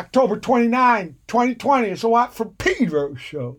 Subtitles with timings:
[0.00, 1.88] October 29, 2020.
[1.88, 3.58] It's the Watt from Pedro show.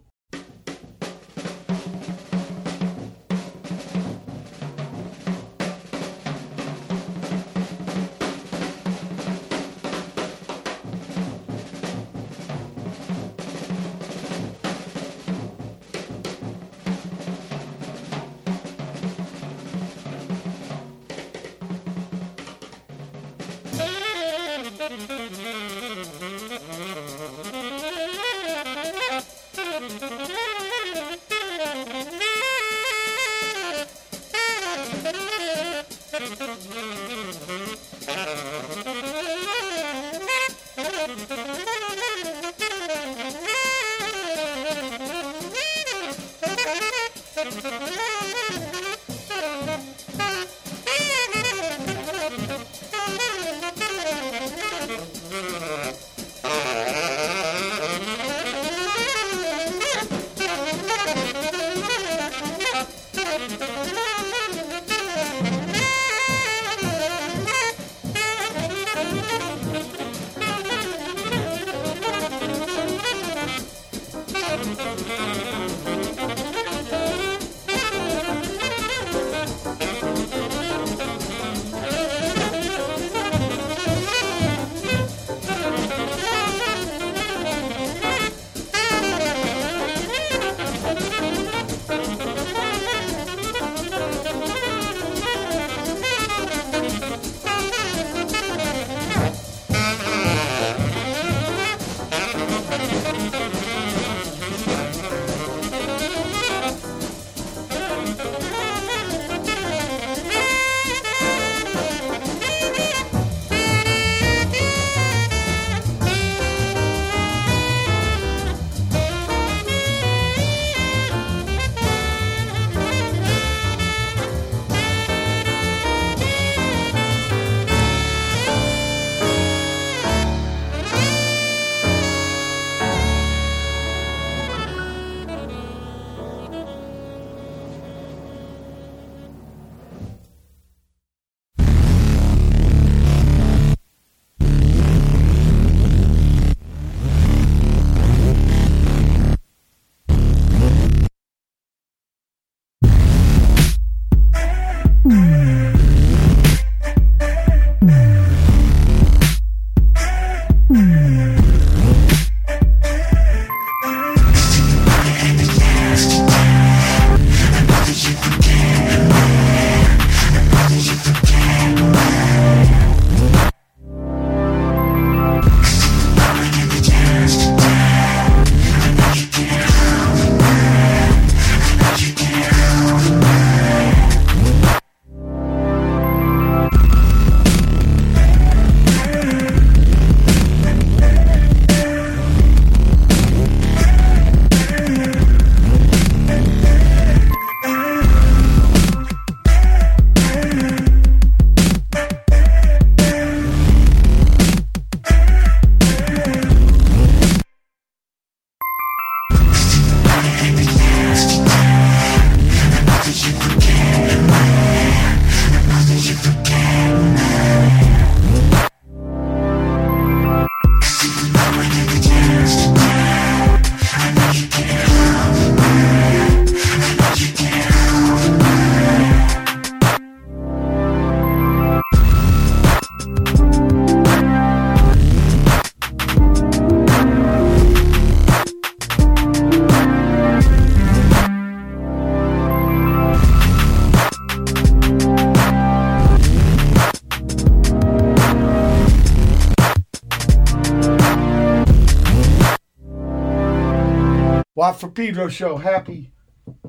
[254.81, 255.57] For Pedro show.
[255.57, 256.11] Happy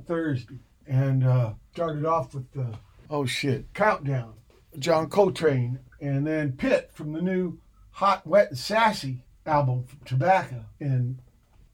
[0.07, 0.59] Thursday.
[0.87, 2.75] And uh, started off with the,
[3.09, 4.35] oh shit, Countdown,
[4.79, 7.59] John Coltrane, and then Pit from the new
[7.93, 10.67] Hot, Wet, and Sassy album from Tobacco.
[10.79, 11.21] And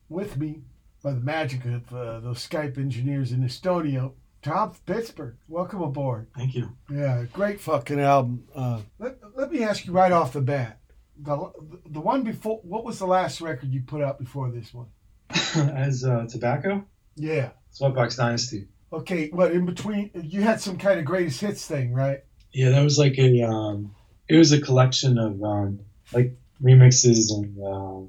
[0.08, 0.62] with me,
[1.02, 5.34] by the magic of uh, those Skype engineers in Estonia, Tom from Pittsburgh.
[5.48, 6.28] Welcome aboard.
[6.36, 6.70] Thank you.
[6.88, 8.44] Yeah, great fucking album.
[8.54, 10.78] Uh, let, let me ask you right off the bat.
[11.20, 11.50] The,
[11.90, 14.86] the one before, what was the last record you put out before this one?
[15.56, 16.84] As uh, tobacco,
[17.16, 17.50] Yeah.
[17.72, 18.66] Sweatbox Dynasty.
[18.92, 20.10] Okay, what in between?
[20.14, 22.24] You had some kind of greatest hits thing, right?
[22.52, 23.94] Yeah, that was like a um,
[24.28, 25.80] it was a collection of um,
[26.14, 28.08] like remixes and um,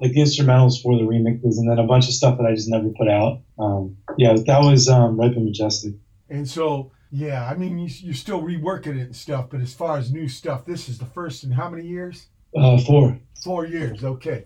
[0.00, 2.68] like the instrumentals for the remixes, and then a bunch of stuff that I just
[2.68, 3.40] never put out.
[3.58, 5.94] Um, yeah, that was um, Ripe and Majestic.
[6.28, 9.96] And so, yeah, I mean, you, you're still reworking it and stuff, but as far
[9.98, 12.26] as new stuff, this is the first in how many years?
[12.56, 13.18] Uh, four.
[13.42, 14.44] Four years, okay.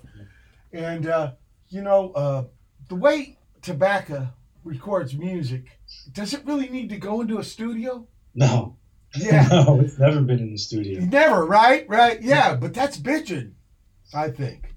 [0.73, 1.33] And, uh,
[1.69, 2.44] you know, uh,
[2.88, 4.29] the way Tobacco
[4.65, 5.79] records music,
[6.12, 8.06] does it really need to go into a studio?
[8.35, 8.76] No.
[9.17, 9.49] Yeah.
[9.53, 11.00] no, it's never been in the studio.
[11.00, 11.88] Never, right?
[11.88, 12.20] Right?
[12.20, 13.53] Yeah, but that's bitching,
[14.15, 14.75] I think.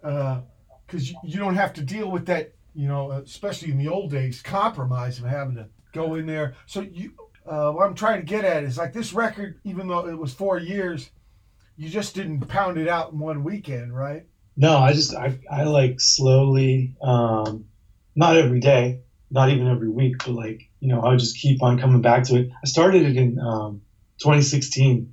[0.00, 4.10] Because you, you don't have to deal with that, you know, especially in the old
[4.10, 6.54] days, compromise of having to go in there.
[6.66, 7.12] So you,
[7.46, 10.34] uh, what I'm trying to get at is like this record, even though it was
[10.34, 11.10] four years,
[11.76, 14.26] you just didn't pound it out in one weekend, right?
[14.56, 17.66] No, I just I, I like slowly, um,
[18.14, 21.62] not every day, not even every week, but like you know I would just keep
[21.62, 22.50] on coming back to it.
[22.62, 23.82] I started it in um,
[24.18, 25.12] 2016,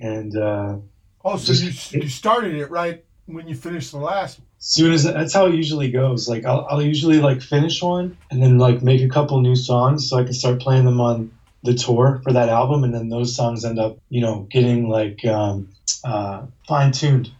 [0.00, 0.76] and uh,
[1.24, 4.46] oh, so just, you you started it right when you finished the last one.
[4.58, 6.28] Soon as that's how it usually goes.
[6.28, 10.10] Like I'll, I'll usually like finish one and then like make a couple new songs
[10.10, 11.30] so I can start playing them on
[11.62, 15.24] the tour for that album, and then those songs end up you know getting like
[15.24, 15.70] um,
[16.04, 17.30] uh, fine tuned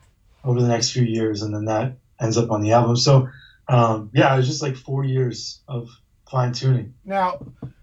[0.48, 2.96] over the next few years, and then that ends up on the album.
[2.96, 3.28] So
[3.68, 5.88] um, yeah, it was just like four years of
[6.30, 6.94] fine tuning.
[7.04, 7.38] Now,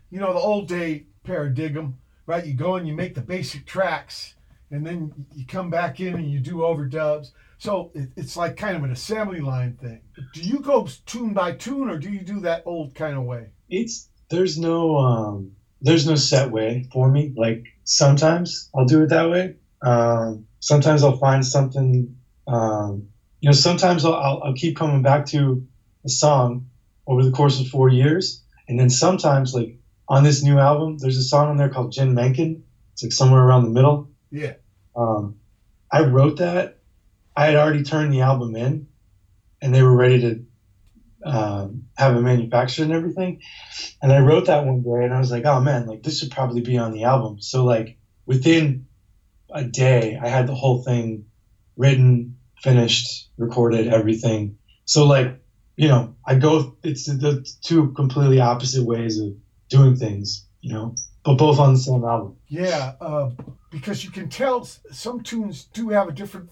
[0.10, 2.46] you know the old day paradigm, right?
[2.46, 4.36] You go and you make the basic tracks,
[4.72, 7.32] and then you come back in and you do overdubs.
[7.58, 10.02] So it, it's like kind of an assembly line thing.
[10.34, 13.48] Do you go tune by tune, or do you do that old kind of way?
[13.70, 15.52] It's there's no um,
[15.82, 17.34] there's no set way for me.
[17.38, 19.56] Like sometimes I'll do it that way.
[19.84, 22.18] Um, sometimes I'll find something.
[22.48, 23.08] Um,
[23.40, 25.66] you know, sometimes I'll, I'll, keep coming back to
[26.06, 26.68] a song
[27.08, 29.78] over the course of four years, and then sometimes, like
[30.08, 32.62] on this new album, there's a song on there called Jinmenken.
[32.94, 34.10] It's like somewhere around the middle.
[34.32, 34.54] Yeah.
[34.96, 35.38] Um,
[35.92, 36.80] I wrote that.
[37.36, 38.88] I had already turned the album in,
[39.62, 40.46] and they were ready to
[41.26, 43.42] um, have it manufactured and everything.
[44.02, 46.32] And I wrote that one day, and I was like, oh man, like this should
[46.32, 47.42] probably be on the album.
[47.42, 48.88] So like within
[49.50, 51.26] a day, I had the whole thing
[51.76, 52.35] written,
[52.66, 54.58] finished, recorded, everything.
[54.84, 55.40] So like
[55.78, 56.76] you know, I go.
[56.84, 59.34] It's the two completely opposite ways of
[59.70, 60.46] doing things.
[60.62, 62.38] You know, but both on the same album.
[62.48, 63.30] Yeah, uh,
[63.72, 66.50] because you can tell some tunes do have a different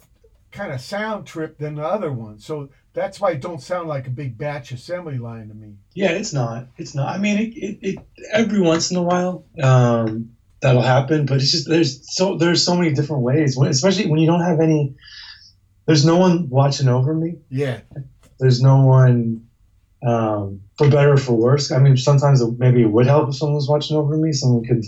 [0.51, 2.45] kind of sound trip than the other ones.
[2.45, 5.77] So that's why it don't sound like a big batch assembly line to me.
[5.93, 6.67] Yeah, it's not.
[6.77, 7.07] It's not.
[7.09, 11.51] I mean, it, it, it every once in a while um, that'll happen, but it's
[11.51, 14.95] just there's so there's so many different ways, when, especially when you don't have any.
[15.85, 17.37] There's no one watching over me.
[17.49, 17.81] Yeah.
[18.39, 19.47] There's no one,
[20.05, 21.71] um, for better or for worse.
[21.71, 24.31] I mean, sometimes it, maybe it would help if someone was watching over me.
[24.31, 24.83] Someone could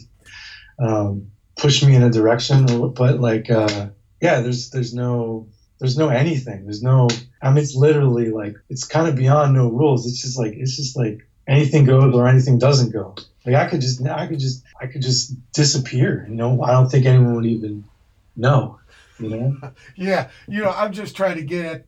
[0.80, 3.88] um, push me in a direction, or, but like, uh,
[4.22, 5.48] yeah, there's there's no
[5.80, 6.66] there's no anything.
[6.66, 7.10] There's no.
[7.42, 10.06] I mean, it's literally like it's kind of beyond no rules.
[10.06, 13.16] It's just like it's just like anything goes or anything doesn't go.
[13.46, 16.26] Like I could just I could just I could just disappear.
[16.30, 17.84] You know, I don't think anyone would even
[18.36, 18.80] know.
[19.96, 21.86] Yeah, you know, I'm just trying to get at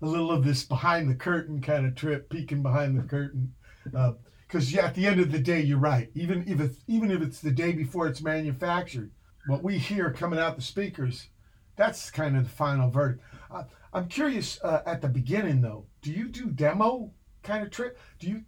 [0.00, 3.54] a little of this behind the curtain kind of trip, peeking behind the curtain.
[3.84, 6.10] Because uh, yeah, at the end of the day, you're right.
[6.14, 9.10] Even if it's, even if it's the day before it's manufactured,
[9.46, 11.28] what we hear coming out the speakers,
[11.76, 13.22] that's kind of the final verdict.
[13.50, 15.86] Uh, I'm curious uh, at the beginning though.
[16.00, 17.10] Do you do demo
[17.42, 17.98] kind of trip?
[18.18, 18.44] Do you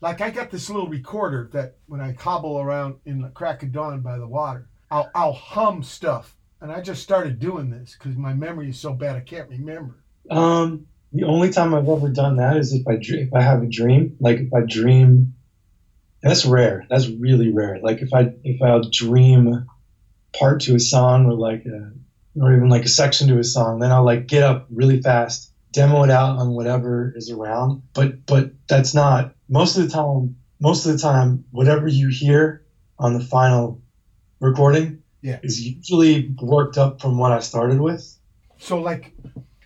[0.00, 3.72] like I got this little recorder that when I cobble around in the crack of
[3.72, 8.16] dawn by the water, I'll I'll hum stuff, and I just started doing this because
[8.16, 9.96] my memory is so bad I can't remember.
[10.30, 13.66] Um, the only time I've ever done that is if I if I have a
[13.66, 15.34] dream, like if I dream.
[16.22, 16.86] That's rare.
[16.88, 17.80] That's really rare.
[17.82, 19.66] Like if I if I dream
[20.38, 21.90] part to a song or like a,
[22.40, 25.50] or even like a section to a song, then I'll like get up really fast,
[25.72, 27.82] demo it out on whatever is around.
[27.92, 30.36] But but that's not most of the time.
[30.60, 32.62] Most of the time, whatever you hear
[33.00, 33.82] on the final
[34.38, 35.38] recording yeah.
[35.42, 38.18] is usually worked up from what I started with.
[38.58, 39.14] So like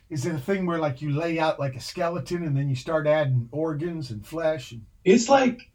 [0.08, 2.76] is it a thing where like you lay out like a skeleton and then you
[2.76, 5.70] start adding organs and flesh and it's like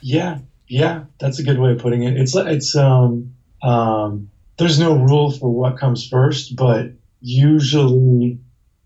[0.00, 4.94] yeah yeah that's a good way of putting it it's it's um um there's no
[4.94, 8.38] rule for what comes first but usually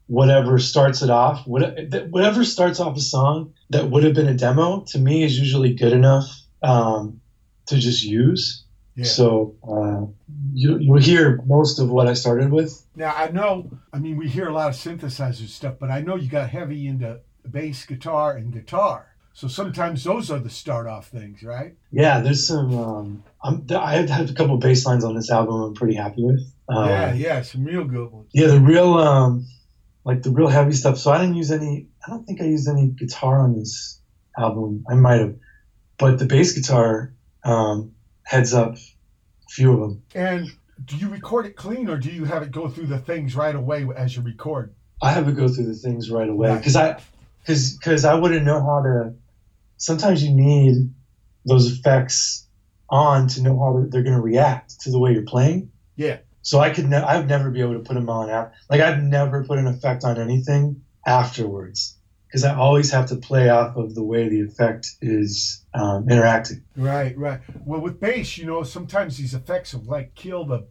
[0.06, 4.84] whatever starts it off whatever starts off a song that would have been a demo
[4.86, 6.26] to me is usually good enough
[6.62, 7.20] um,
[7.66, 8.63] to just use
[8.96, 9.04] yeah.
[9.04, 10.06] so uh,
[10.52, 12.84] you you hear most of what I started with.
[12.94, 13.70] Now I know.
[13.92, 16.86] I mean, we hear a lot of synthesizer stuff, but I know you got heavy
[16.86, 17.20] into
[17.50, 19.06] bass guitar and guitar.
[19.32, 21.74] So sometimes those are the start off things, right?
[21.90, 22.78] Yeah, there's some.
[22.78, 25.60] Um, I'm, I have a couple bass lines on this album.
[25.60, 26.40] I'm pretty happy with.
[26.68, 28.30] Um, yeah, yeah, some real good ones.
[28.32, 29.44] Yeah, the real, um,
[30.04, 30.98] like the real heavy stuff.
[30.98, 31.88] So I didn't use any.
[32.06, 34.00] I don't think I used any guitar on this
[34.38, 34.84] album.
[34.88, 35.34] I might have,
[35.98, 37.93] but the bass guitar um,
[38.24, 40.02] heads up a few of them.
[40.14, 40.48] And
[40.84, 43.54] do you record it clean, or do you have it go through the things right
[43.54, 44.74] away as you record?
[45.02, 47.00] I have to go through the things right away because I,
[47.40, 49.14] because because I wouldn't know how to.
[49.76, 50.92] Sometimes you need
[51.44, 52.46] those effects
[52.88, 55.70] on to know how they're going to react to the way you're playing.
[55.96, 56.18] Yeah.
[56.42, 58.52] So I could, ne- I'd never be able to put them on out.
[58.70, 61.96] Like I've never put an effect on anything afterwards
[62.34, 66.64] because I always have to play off of the way the effect is um, interacting.
[66.76, 67.38] Right, right.
[67.64, 70.66] Well, with bass, you know, sometimes these effects will like kill the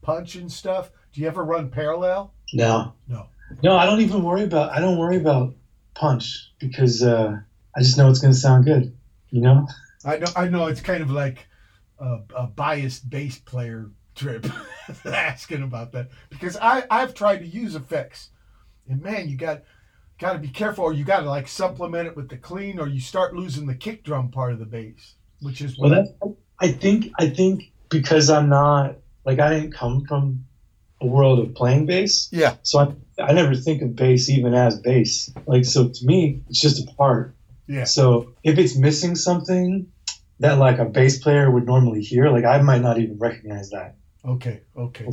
[0.00, 0.92] punch and stuff.
[1.12, 2.34] Do you ever run parallel?
[2.54, 2.92] No.
[3.08, 3.26] No.
[3.64, 4.70] No, I don't even worry about.
[4.70, 5.56] I don't worry about
[5.96, 7.36] punch because uh,
[7.74, 8.96] I just know it's going to sound good.
[9.30, 9.66] You know.
[10.04, 10.28] I know.
[10.36, 10.66] I know.
[10.66, 11.48] It's kind of like
[11.98, 14.46] a, a biased bass player trip
[15.04, 18.30] asking about that because I I've tried to use effects,
[18.88, 19.64] and man, you got
[20.18, 22.88] got to be careful, or you got to like supplement it with the clean, or
[22.88, 25.90] you start losing the kick drum part of the bass, which is well.
[25.90, 26.10] That's,
[26.60, 30.44] I think I think because I'm not like I didn't come from
[31.00, 32.28] a world of playing bass.
[32.32, 32.56] Yeah.
[32.62, 35.30] So I I never think of bass even as bass.
[35.46, 37.34] Like so to me, it's just a part.
[37.66, 37.84] Yeah.
[37.84, 39.90] So if it's missing something
[40.40, 43.96] that like a bass player would normally hear, like I might not even recognize that.
[44.24, 44.62] Okay.
[44.76, 45.06] Okay.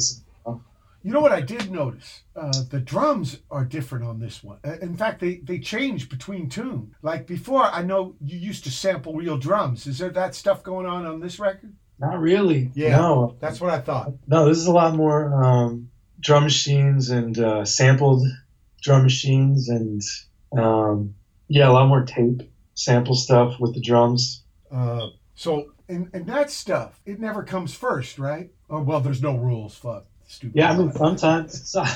[1.06, 2.24] You know what I did notice?
[2.36, 4.58] Uh, the drums are different on this one.
[4.82, 6.96] In fact, they, they change between tune.
[7.04, 9.86] Like before, I know you used to sample real drums.
[9.86, 11.76] Is there that stuff going on on this record?
[12.00, 12.72] Not really.
[12.74, 12.98] Yeah.
[12.98, 13.36] No.
[13.40, 14.14] That's what I thought.
[14.26, 18.26] No, this is a lot more um, drum machines and uh, sampled
[18.82, 20.02] drum machines and
[20.58, 21.14] um,
[21.48, 24.42] yeah, a lot more tape sample stuff with the drums.
[24.72, 28.50] Uh, so, and, and that stuff, it never comes first, right?
[28.72, 29.76] Oh, well, there's no rules.
[29.76, 30.08] Fuck.
[30.28, 30.56] Stupid.
[30.56, 31.88] Yeah, I mean, sometimes I,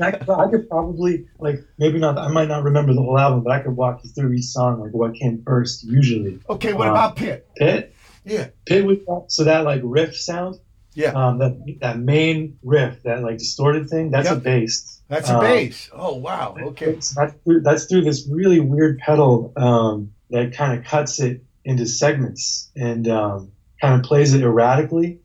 [0.00, 2.16] I, could probably like maybe not.
[2.16, 4.80] I might not remember the whole album, but I could walk you through each song,
[4.80, 5.82] like what came first.
[5.82, 6.38] Usually.
[6.48, 6.72] Okay.
[6.72, 7.48] What uh, about Pit?
[7.56, 7.94] Pit.
[8.24, 8.48] Yeah.
[8.64, 10.60] Pit with so that like riff sound.
[10.94, 11.12] Yeah.
[11.12, 14.38] Um, that that main riff, that like distorted thing, that's yep.
[14.38, 15.00] a bass.
[15.08, 15.90] That's a um, bass.
[15.92, 16.56] Oh wow.
[16.58, 16.92] Okay.
[16.92, 21.86] That's through, that's through this really weird pedal um, that kind of cuts it into
[21.86, 25.20] segments and um, kind of plays it erratically.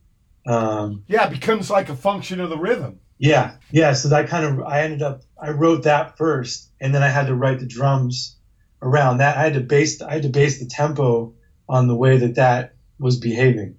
[0.48, 3.00] Um, yeah, it becomes like a function of the rhythm.
[3.18, 3.92] Yeah, yeah.
[3.92, 7.26] So that kind of I ended up I wrote that first, and then I had
[7.26, 8.36] to write the drums
[8.80, 9.36] around that.
[9.36, 11.34] I had to base I had to base the tempo
[11.68, 13.76] on the way that that was behaving.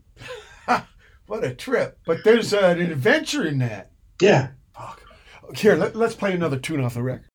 [1.26, 1.98] what a trip!
[2.06, 3.92] But there's an adventure in that.
[4.22, 4.50] Yeah.
[4.76, 5.02] Fuck.
[5.56, 7.29] Here, let, let's play another tune off the record.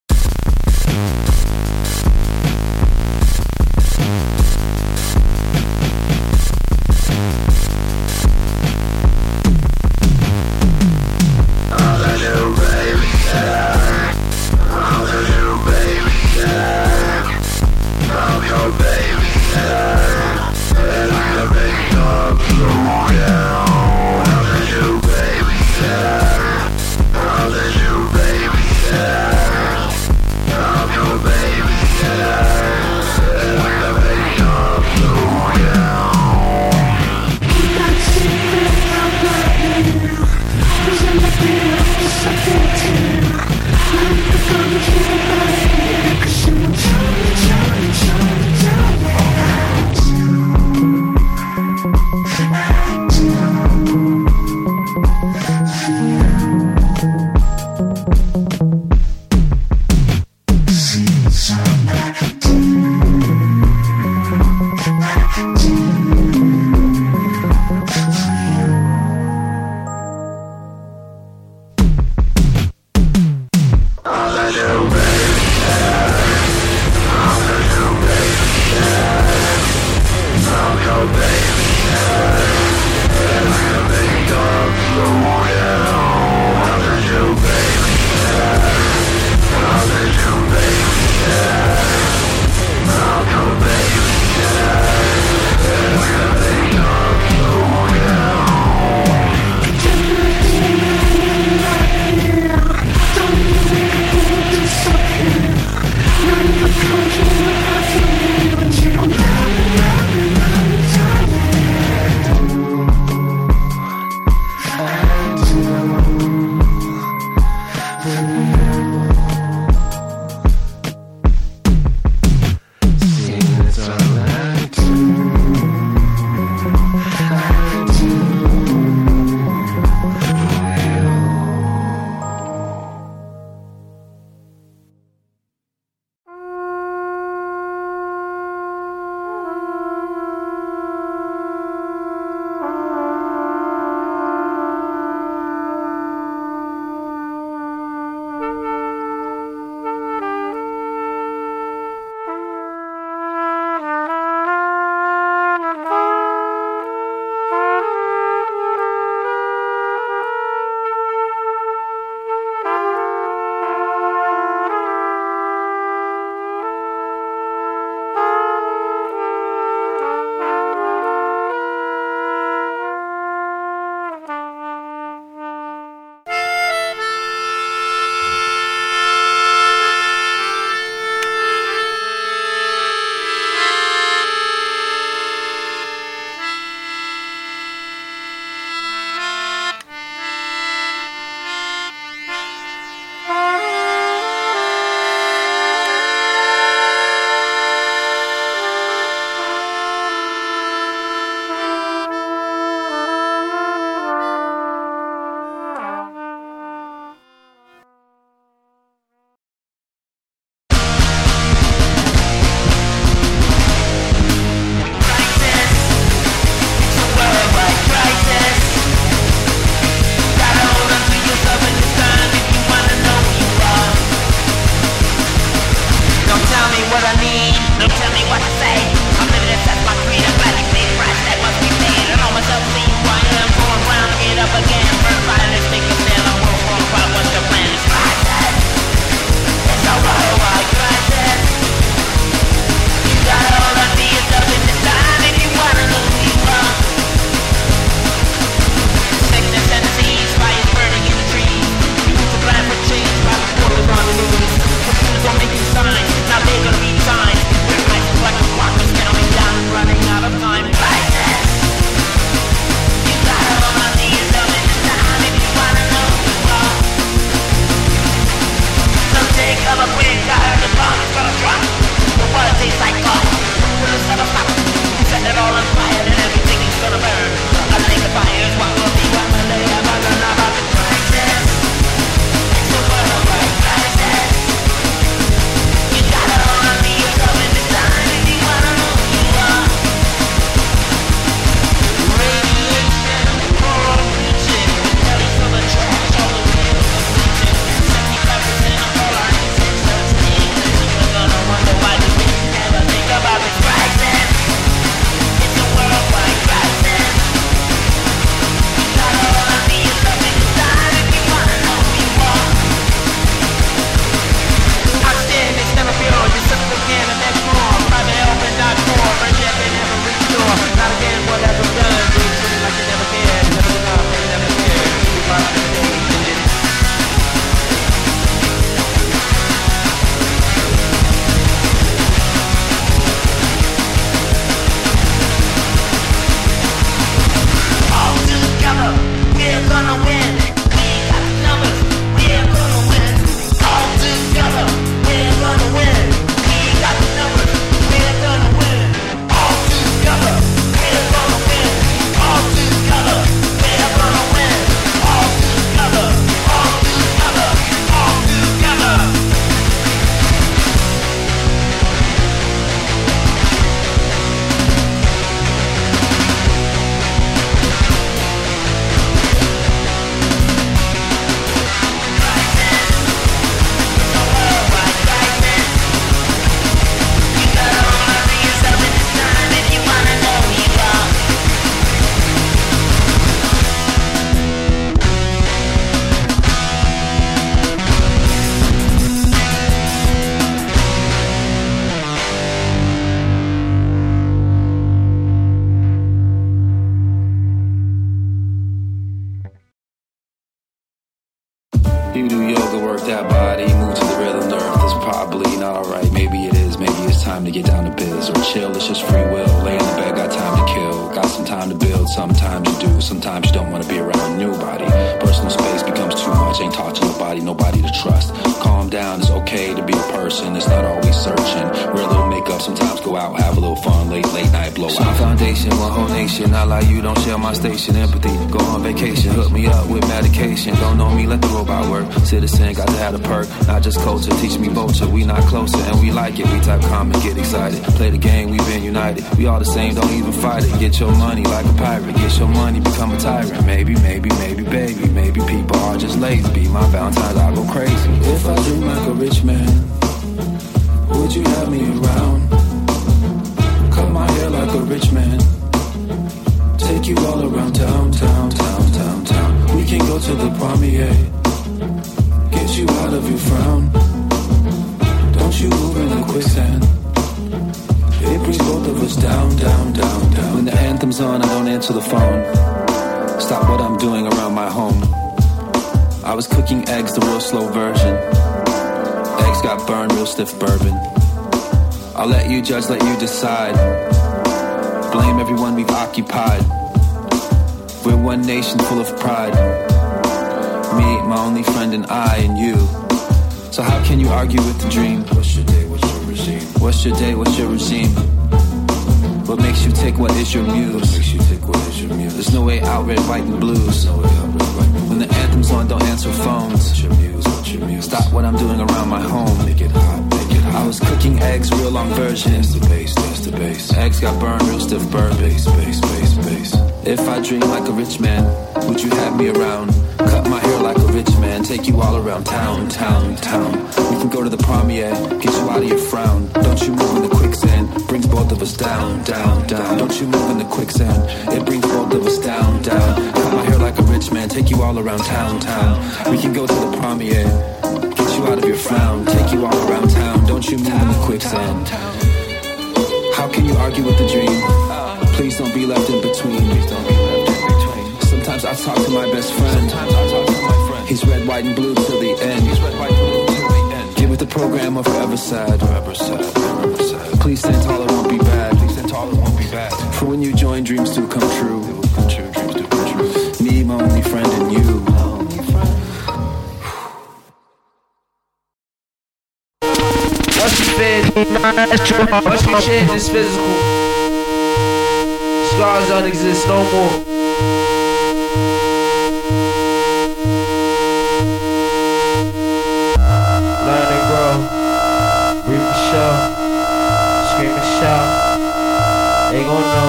[589.55, 590.05] They gon' know.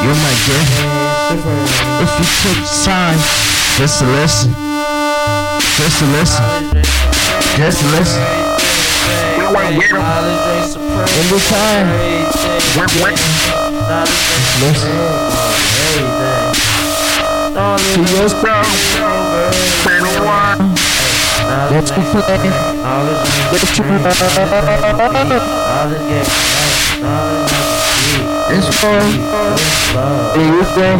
[0.00, 0.72] You're my gift.
[2.00, 3.18] If you took time
[3.76, 4.52] just to listen,
[5.76, 6.44] just to listen,
[7.58, 8.47] just to listen.
[9.48, 11.88] In this time,
[14.60, 14.92] listen.
[17.54, 18.68] To your stuff.
[21.70, 22.52] Let's be playing.
[23.50, 23.88] Let's try.
[28.50, 29.06] It's fun.
[30.36, 30.98] It's fun.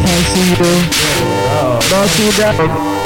[0.00, 0.72] Can't see you.
[1.90, 3.05] Don't see that.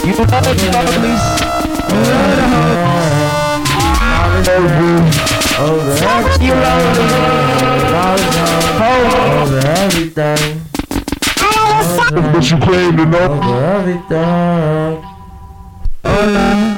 [0.00, 0.32] You know the
[0.94, 1.26] police.
[1.90, 1.98] You
[4.46, 4.90] know the.
[5.60, 6.46] Over everything.
[6.46, 7.04] You know the
[8.80, 9.14] hoes.
[9.42, 10.44] Over everything.
[12.32, 15.04] But you claim to know over everything.
[16.04, 16.70] Oh, yeah.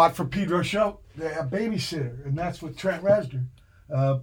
[0.00, 3.44] Watt from Pedro show, a babysitter, and that's with Trent Reznor.
[3.94, 4.20] Uh,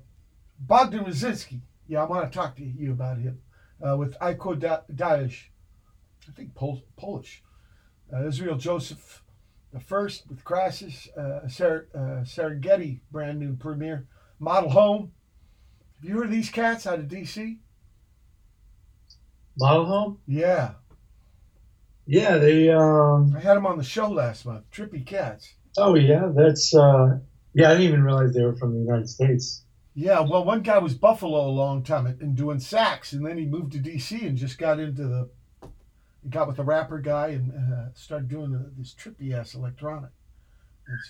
[0.60, 3.42] Bogdan Raczynski, yeah, I want to talk to you about him.
[3.80, 5.50] Uh, with Iko Da- Daesh,
[6.28, 7.44] I think Pol- Polish.
[8.12, 9.22] Uh, Israel Joseph
[9.72, 14.08] the first with Crisis, uh, Ser- uh, Serengeti, brand new premiere.
[14.40, 15.12] Model Home.
[16.02, 17.60] Have you heard of these cats out of DC?
[19.60, 20.20] Model home?
[20.26, 20.72] Yeah,
[22.08, 22.68] Yeah, they.
[22.72, 24.72] Um, I had them on the show last month.
[24.72, 25.54] Trippy cats.
[25.78, 26.74] Oh yeah, that's.
[26.76, 27.20] Uh,
[27.54, 29.64] yeah, I didn't even realize they were from the United States.
[29.96, 33.46] Yeah, well, one guy was Buffalo a long time and doing sax, and then he
[33.46, 35.30] moved to DC and just got into the,
[36.22, 40.12] he got with the rapper guy and uh, started doing the, this trippy ass electronic.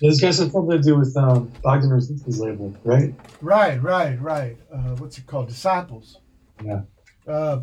[0.00, 3.14] This got something to do with um, Bogdan Raczynski's label, right?
[3.42, 4.56] Right, right, right.
[4.72, 5.48] Uh, what's it called?
[5.48, 6.18] Disciples.
[6.64, 6.80] Yeah.
[7.26, 7.60] Uh,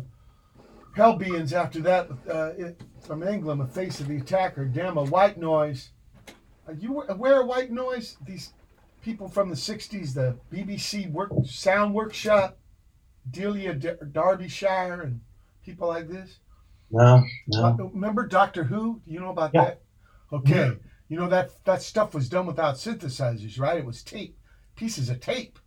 [0.94, 4.64] Hell Beings after that uh, it, from England, the face of the attacker.
[4.64, 5.90] Damn, a white noise.
[6.66, 8.16] Are you aware of white noise?
[8.24, 8.52] These
[9.02, 12.58] people from the 60s, the BBC work, Sound Workshop,
[13.30, 15.20] Delia D- Derbyshire, and
[15.64, 16.38] people like this.
[16.90, 17.24] No,
[17.56, 17.90] Uh, no.
[17.92, 19.00] Remember Doctor Who?
[19.04, 19.64] Do you know about Yeah.
[19.64, 19.82] that?
[20.32, 20.78] Okay.
[21.08, 23.78] You know that that stuff was done without synthesizers, right?
[23.78, 24.36] It was tape,
[24.74, 25.58] pieces of tape,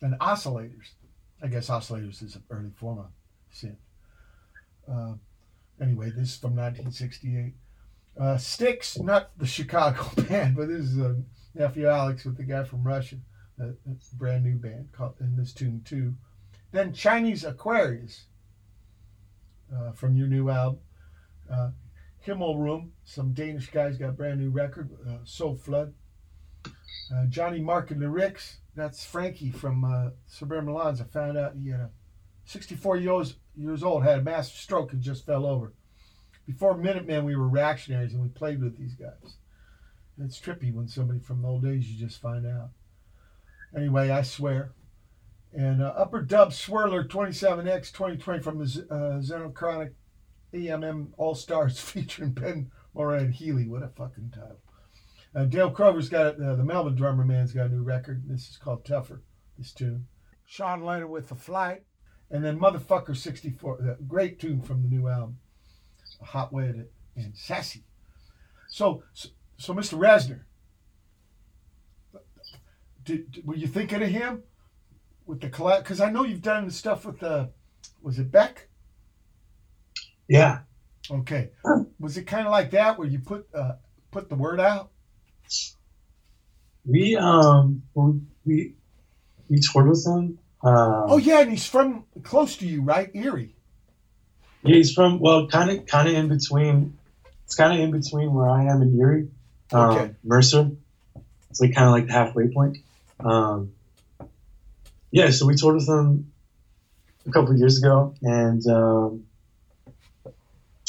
[0.00, 0.94] and oscillators.
[1.42, 3.10] I guess oscillators is an early form of
[3.52, 3.76] synth.
[4.88, 5.14] Uh,
[5.80, 7.54] anyway, this is from 1968.
[8.18, 11.16] Uh, Styx, not the Chicago band, but this is a
[11.54, 13.16] nephew Alex with the guy from Russia,
[13.58, 16.14] a, a brand new band called in this tune too.
[16.72, 18.26] Then Chinese Aquarius
[19.74, 20.80] uh, from your new album.
[21.50, 21.70] Uh,
[22.26, 25.92] Himmelrum, some Danish guys got brand new record, uh, Solvflod.
[26.66, 31.00] Uh, Johnny Mark and the Ricks, that's Frankie from uh, Suburban Milan's.
[31.00, 31.90] I found out he had a
[32.44, 35.72] 64 years, years old, had a massive stroke and just fell over.
[36.50, 39.36] Before Minutemen, we were reactionaries and we played with these guys.
[40.16, 42.70] And it's trippy when somebody from the old days you just find out.
[43.76, 44.72] Anyway, I swear.
[45.52, 49.92] And uh, Upper Dub Swirler 27X 2020 from the uh, Xenochronic
[50.52, 53.68] AMM All Stars featuring Ben Moran Healy.
[53.68, 54.60] What a fucking title.
[55.32, 58.24] Uh, Dale Crover's got uh, the Melvin Drummer Man's got a new record.
[58.26, 59.22] This is called Tougher.
[59.56, 60.06] This tune.
[60.44, 61.84] Sean Lennon with the Flight,
[62.28, 63.78] and then Motherfucker 64.
[63.80, 65.38] The great tune from the new album.
[66.22, 67.84] Hot Wetted and Sassy.
[68.68, 69.98] So, so, so Mr.
[69.98, 70.40] Reznor,
[73.04, 74.42] did, did- were you thinking of him
[75.26, 75.78] with the collab?
[75.82, 77.50] Because I know you've done stuff with the,
[78.02, 78.68] was it Beck?
[80.28, 80.60] Yeah.
[81.10, 81.50] Okay.
[81.98, 83.72] Was it kind of like that where you put uh,
[84.12, 84.90] put the word out?
[86.86, 88.74] We um we we,
[89.48, 90.38] we toured with him.
[90.62, 93.10] Uh, Oh yeah, and he's from close to you, right?
[93.14, 93.56] Erie.
[94.62, 96.98] Yeah, he's from well, kind of kind of in between.
[97.44, 99.28] It's kind of in between where I am in Erie,
[99.72, 100.14] um, Okay.
[100.22, 100.70] Mercer.
[101.50, 102.78] It's like kind of like the halfway point.
[103.18, 103.72] Um,
[105.10, 106.30] yeah, so we toured with him
[107.26, 109.26] a couple of years ago, and um,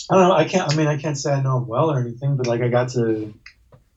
[0.09, 0.33] I don't know.
[0.33, 0.71] I can't.
[0.71, 2.89] I mean, I can't say I know him well or anything, but like I got
[2.89, 3.33] to,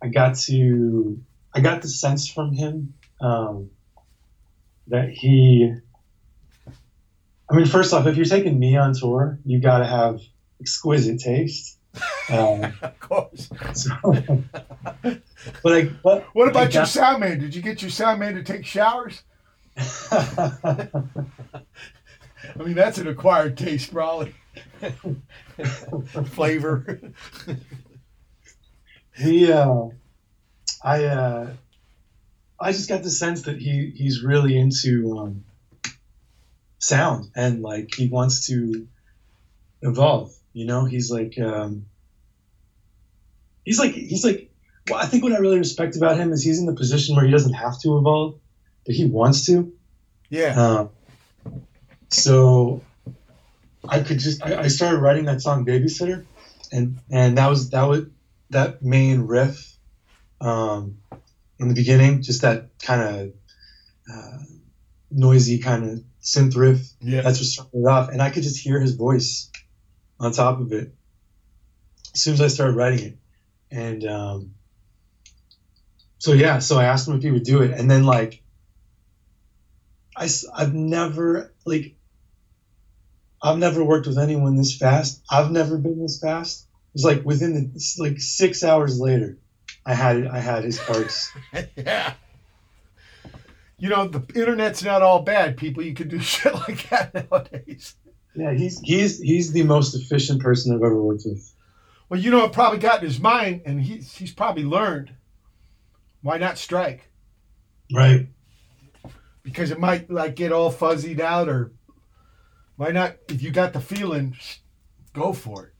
[0.00, 1.20] I got to,
[1.54, 3.70] I got the sense from him um,
[4.88, 5.74] that he.
[7.50, 10.20] I mean, first off, if you're taking me on tour, you got to have
[10.60, 11.78] exquisite taste.
[12.30, 13.48] Um, Of course.
[13.74, 13.90] so,
[15.02, 15.22] but
[15.64, 17.38] like, what, What about I your got- sound man?
[17.40, 19.22] Did you get your sound man to take showers?
[19.76, 20.88] I
[22.56, 24.34] mean, that's an acquired taste, probably.
[26.32, 27.00] Flavor.
[29.16, 29.86] he, uh,
[30.82, 31.50] I, uh,
[32.60, 35.44] I just got the sense that he he's really into um,
[36.86, 38.86] sound and like he wants to
[39.82, 40.34] evolve.
[40.52, 41.86] You know, he's like, um,
[43.64, 44.50] he's like, he's like.
[44.86, 47.24] Well, I think what I really respect about him is he's in the position where
[47.24, 48.38] he doesn't have to evolve,
[48.84, 49.72] but he wants to.
[50.28, 50.52] Yeah.
[50.60, 50.90] Um,
[52.10, 52.82] so
[53.88, 56.24] I could just I, I started writing that song "Babysitter,"
[56.72, 58.04] and and that was that was
[58.50, 59.74] that main riff
[60.40, 60.98] um,
[61.58, 63.32] in the beginning, just that kind of
[64.12, 64.38] uh,
[65.10, 66.88] noisy kind of synth riff.
[67.00, 67.20] Yeah.
[67.20, 69.50] That's what started it off, and I could just hear his voice
[70.18, 70.94] on top of it
[72.14, 73.18] as soon as I started writing it,
[73.70, 74.54] and um,
[76.18, 78.42] so yeah, so I asked him if he would do it, and then like
[80.16, 81.94] I, I've never like
[83.42, 85.22] I've never worked with anyone this fast.
[85.30, 86.62] I've never been this fast.
[86.62, 89.38] It was like within the like six hours later,
[89.84, 91.30] I had I had his parts.
[91.76, 92.14] yeah.
[93.78, 95.82] You know, the internet's not all bad, people.
[95.82, 97.96] You can do shit like that nowadays.
[98.34, 101.52] yeah, he's he's he's the most efficient person I've ever worked with.
[102.08, 105.12] Well, you know, it probably got in his mind, and he's he's probably learned.
[106.22, 107.10] Why not strike?
[107.92, 108.28] Right.
[109.42, 111.72] Because it might like get all fuzzied out, or
[112.76, 113.16] why not?
[113.28, 114.36] If you got the feeling,
[115.12, 115.70] go for it.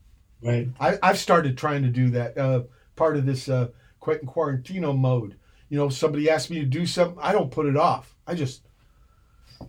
[0.41, 0.67] Right.
[0.79, 2.37] I, I've started trying to do that.
[2.37, 2.63] Uh,
[2.95, 3.69] part of this uh,
[3.99, 5.35] Quentin Quarantino mode.
[5.69, 8.15] You know, somebody asks me to do something, I don't put it off.
[8.27, 8.61] I just.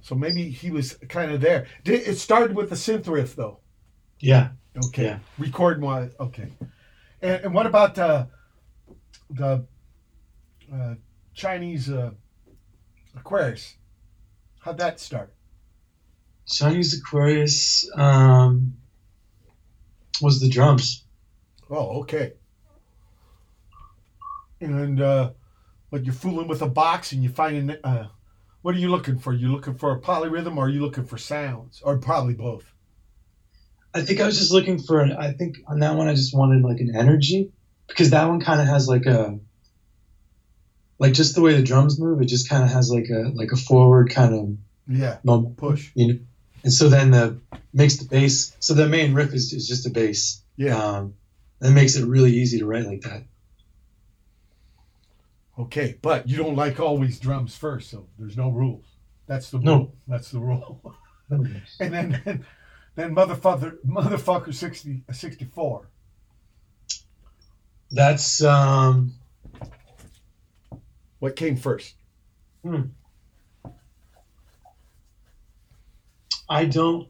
[0.03, 1.67] So maybe he was kind of there.
[1.85, 3.61] Did, it started with the synth riff, though.
[4.21, 4.51] Yeah.
[4.87, 5.05] Okay.
[5.05, 5.19] Yeah.
[5.39, 6.11] Recording wise.
[6.19, 6.49] Okay.
[7.23, 8.27] And, and what about uh,
[9.31, 9.65] the
[10.73, 10.95] uh,
[11.35, 12.11] Chinese uh,
[13.17, 13.77] Aquarius?
[14.61, 15.33] How'd that start?
[16.47, 18.77] Chinese Aquarius um,
[20.21, 21.05] was the drums.
[21.71, 22.35] Oh, okay.
[24.61, 25.31] And uh,
[25.97, 28.07] but you're fooling with a box and you find an, uh,
[28.61, 29.33] what are you looking for?
[29.33, 32.71] You looking for a polyrhythm or are you looking for sounds or probably both?
[33.95, 35.13] I think I was just looking for an.
[35.13, 37.51] I think on that one I just wanted like an energy
[37.89, 39.39] because that one kind of has like a
[40.99, 42.21] like just the way the drums move.
[42.21, 45.17] It just kind of has like a like a forward kind of Yeah.
[45.25, 45.93] momentum, Push.
[45.95, 46.19] you know.
[46.63, 47.39] And so then the
[47.73, 48.55] makes the bass.
[48.61, 50.43] So the main riff is, is just a bass.
[50.59, 50.77] Yeah.
[50.77, 51.15] Um,
[51.61, 53.23] that makes it really easy to write like that.
[55.59, 58.85] Okay, but you don't like always drums first, so there's no rules.
[59.27, 59.65] That's the rule.
[59.65, 59.93] No.
[60.07, 60.95] That's the rule.
[61.31, 61.47] and
[61.79, 62.47] then then,
[62.95, 65.89] then motherfucker motherfucker 60 uh, 64.
[67.91, 69.15] That's um.
[71.19, 71.95] What came first?
[76.49, 77.09] I don't.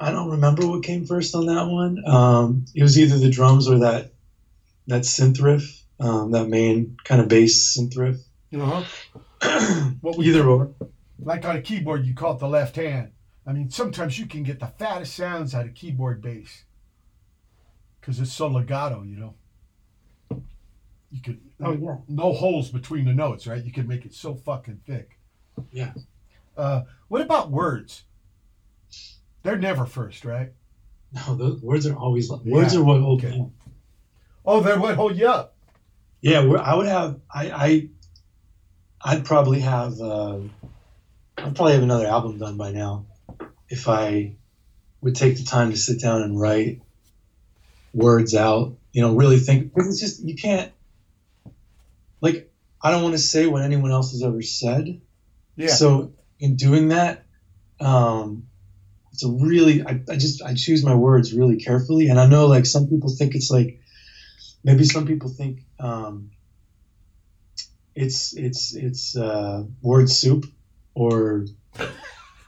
[0.00, 2.02] I don't remember what came first on that one.
[2.06, 4.12] Um, it was either the drums or that
[4.86, 8.16] that synth riff, um, that main kind of bass synth riff.
[8.54, 8.82] Uh-huh.
[10.00, 10.70] What Either or.
[11.20, 13.12] like on a keyboard, you call it the left hand.
[13.46, 16.64] I mean, sometimes you can get the fattest sounds out of keyboard bass
[18.00, 19.34] because it's so legato, you know.
[21.10, 21.96] You could Oh, yeah.
[22.08, 23.64] no holes between the notes, right?
[23.64, 25.18] You can make it so fucking thick.
[25.72, 25.92] Yeah.
[26.56, 28.04] Uh, what about words?
[29.42, 30.52] They're never first, right?
[31.12, 33.44] No, those words are always words Yeah, are what hold okay.
[34.44, 35.54] Oh, they're what hold you up.
[36.20, 37.20] Yeah, we're, I would have.
[37.32, 37.88] I, I
[39.00, 40.00] I'd probably have.
[40.00, 40.38] Uh,
[41.36, 43.06] I'd probably have another album done by now
[43.68, 44.34] if I
[45.00, 46.82] would take the time to sit down and write
[47.94, 48.76] words out.
[48.92, 50.72] You know, really think because it's just you can't.
[52.20, 52.50] Like,
[52.82, 55.00] I don't want to say what anyone else has ever said.
[55.54, 55.68] Yeah.
[55.68, 57.24] So in doing that,
[57.80, 58.48] um,
[59.12, 62.46] it's a really I, I just I choose my words really carefully, and I know
[62.46, 63.80] like some people think it's like
[64.64, 66.30] maybe some people think um,
[67.94, 70.46] it's it's it's uh, word soup
[70.94, 71.46] or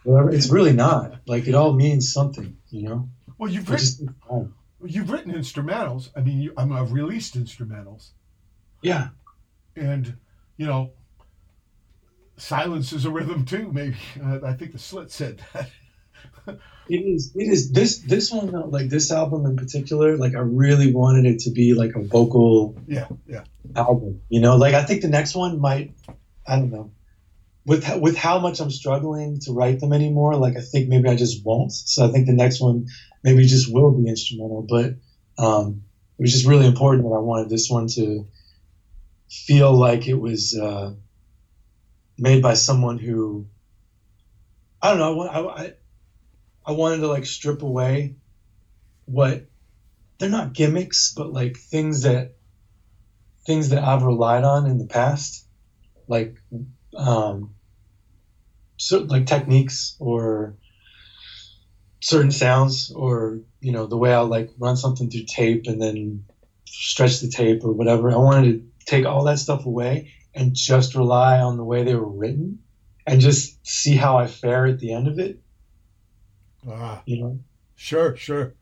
[0.04, 0.30] whatever.
[0.30, 1.20] It's really not.
[1.26, 3.08] Like it all means something, you know.
[3.38, 4.48] well, you've written, just oh,
[4.84, 6.10] you've written instrumentals.
[6.16, 8.10] I mean, you, I'm I've released instrumentals,
[8.82, 9.08] yeah.
[9.76, 10.16] and
[10.56, 10.92] you know,
[12.36, 13.70] silence is a rhythm too.
[13.72, 15.70] Maybe uh, I think the Slit said that.
[16.90, 17.30] It is.
[17.36, 17.70] It is.
[17.70, 21.72] This this one, like this album in particular, like I really wanted it to be
[21.72, 23.44] like a vocal yeah, yeah.
[23.76, 24.20] album.
[24.28, 25.94] You know, like I think the next one might.
[26.48, 26.90] I don't know.
[27.64, 31.14] With with how much I'm struggling to write them anymore, like I think maybe I
[31.14, 31.70] just won't.
[31.70, 32.88] So I think the next one
[33.22, 34.66] maybe just will be instrumental.
[34.68, 34.96] But
[35.38, 35.84] um,
[36.18, 38.26] it was just really important that I wanted this one to
[39.30, 40.92] feel like it was uh,
[42.18, 43.46] made by someone who
[44.82, 45.22] I don't know.
[45.22, 45.72] I, I,
[46.70, 48.14] I wanted to like strip away
[49.04, 49.44] what
[50.18, 52.36] they're not gimmicks, but like things that
[53.44, 55.44] things that I've relied on in the past,
[56.06, 56.36] like
[56.96, 57.56] um,
[58.76, 60.54] certain like techniques or
[61.98, 66.22] certain sounds, or you know the way I like run something through tape and then
[66.68, 68.12] stretch the tape or whatever.
[68.12, 71.96] I wanted to take all that stuff away and just rely on the way they
[71.96, 72.60] were written
[73.08, 75.40] and just see how I fare at the end of it.
[76.68, 77.38] Ah, You know.
[77.76, 78.54] sure, sure.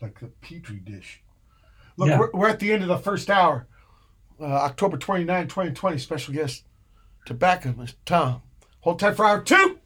[0.00, 1.22] Like a petri dish.
[1.96, 2.18] Look, Yeah.
[2.18, 3.66] we're, we're at the end of the first hour.
[4.40, 6.64] Uh, October 29, 2020, special guest,
[7.24, 7.94] Tobacco, Mr.
[8.04, 8.42] Tom.
[8.80, 9.78] Hold tight for hour two.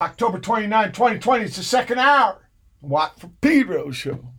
[0.00, 2.48] October 29, 2020, it's the second hour.
[2.80, 4.32] Watt from Pedro show.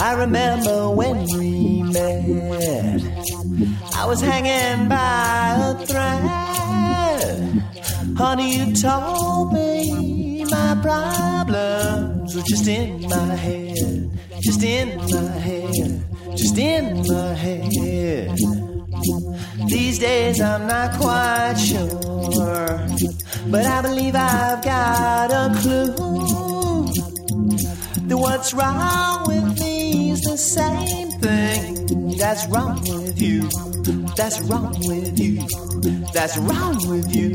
[0.00, 3.02] I remember when we met.
[3.94, 7.62] I was hanging by a thread.
[8.16, 14.10] Honey, you told me my problems were just in my head.
[14.40, 16.04] Just in my head.
[16.36, 18.38] Just in my head.
[19.68, 22.86] These days I'm not quite sure,
[23.50, 26.86] but I believe I've got a clue.
[28.08, 33.42] That what's wrong with me is the same thing that's wrong with you.
[34.16, 35.46] That's wrong with you.
[36.12, 37.34] That's wrong with you.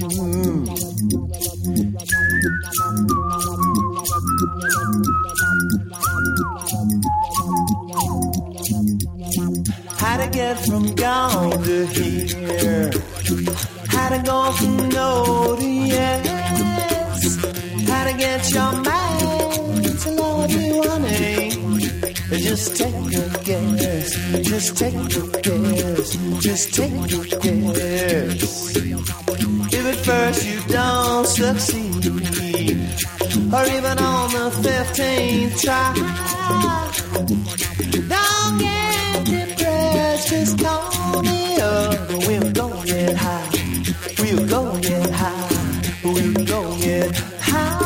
[10.34, 12.92] Get from gone to here?
[13.88, 16.26] How to go from no to yes?
[17.88, 19.20] How to get your man
[20.02, 21.10] to love you, honey?
[21.10, 22.40] Eh?
[22.48, 24.10] Just take a guess.
[24.50, 26.18] Just take a guess.
[26.42, 27.06] Just take a
[27.44, 28.76] guess.
[29.76, 32.06] If at first you don't succeed,
[33.54, 35.94] or even on the fifteenth try,
[38.10, 38.73] don't get
[40.34, 40.94] up.
[42.28, 43.50] We'll go get high.
[44.20, 45.50] We'll go get high.
[46.04, 47.80] We'll go get high.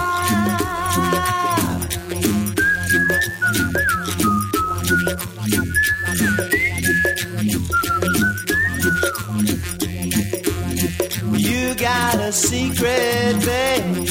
[11.38, 14.08] You got a secret, babe,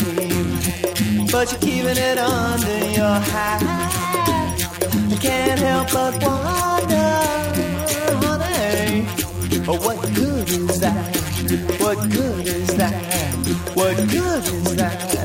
[1.33, 3.63] but you're keeping it under your hat.
[5.13, 6.86] I can't help but wonder,
[9.69, 11.17] oh, what good is that?
[11.81, 12.95] What good is that?
[13.75, 15.17] What good is that?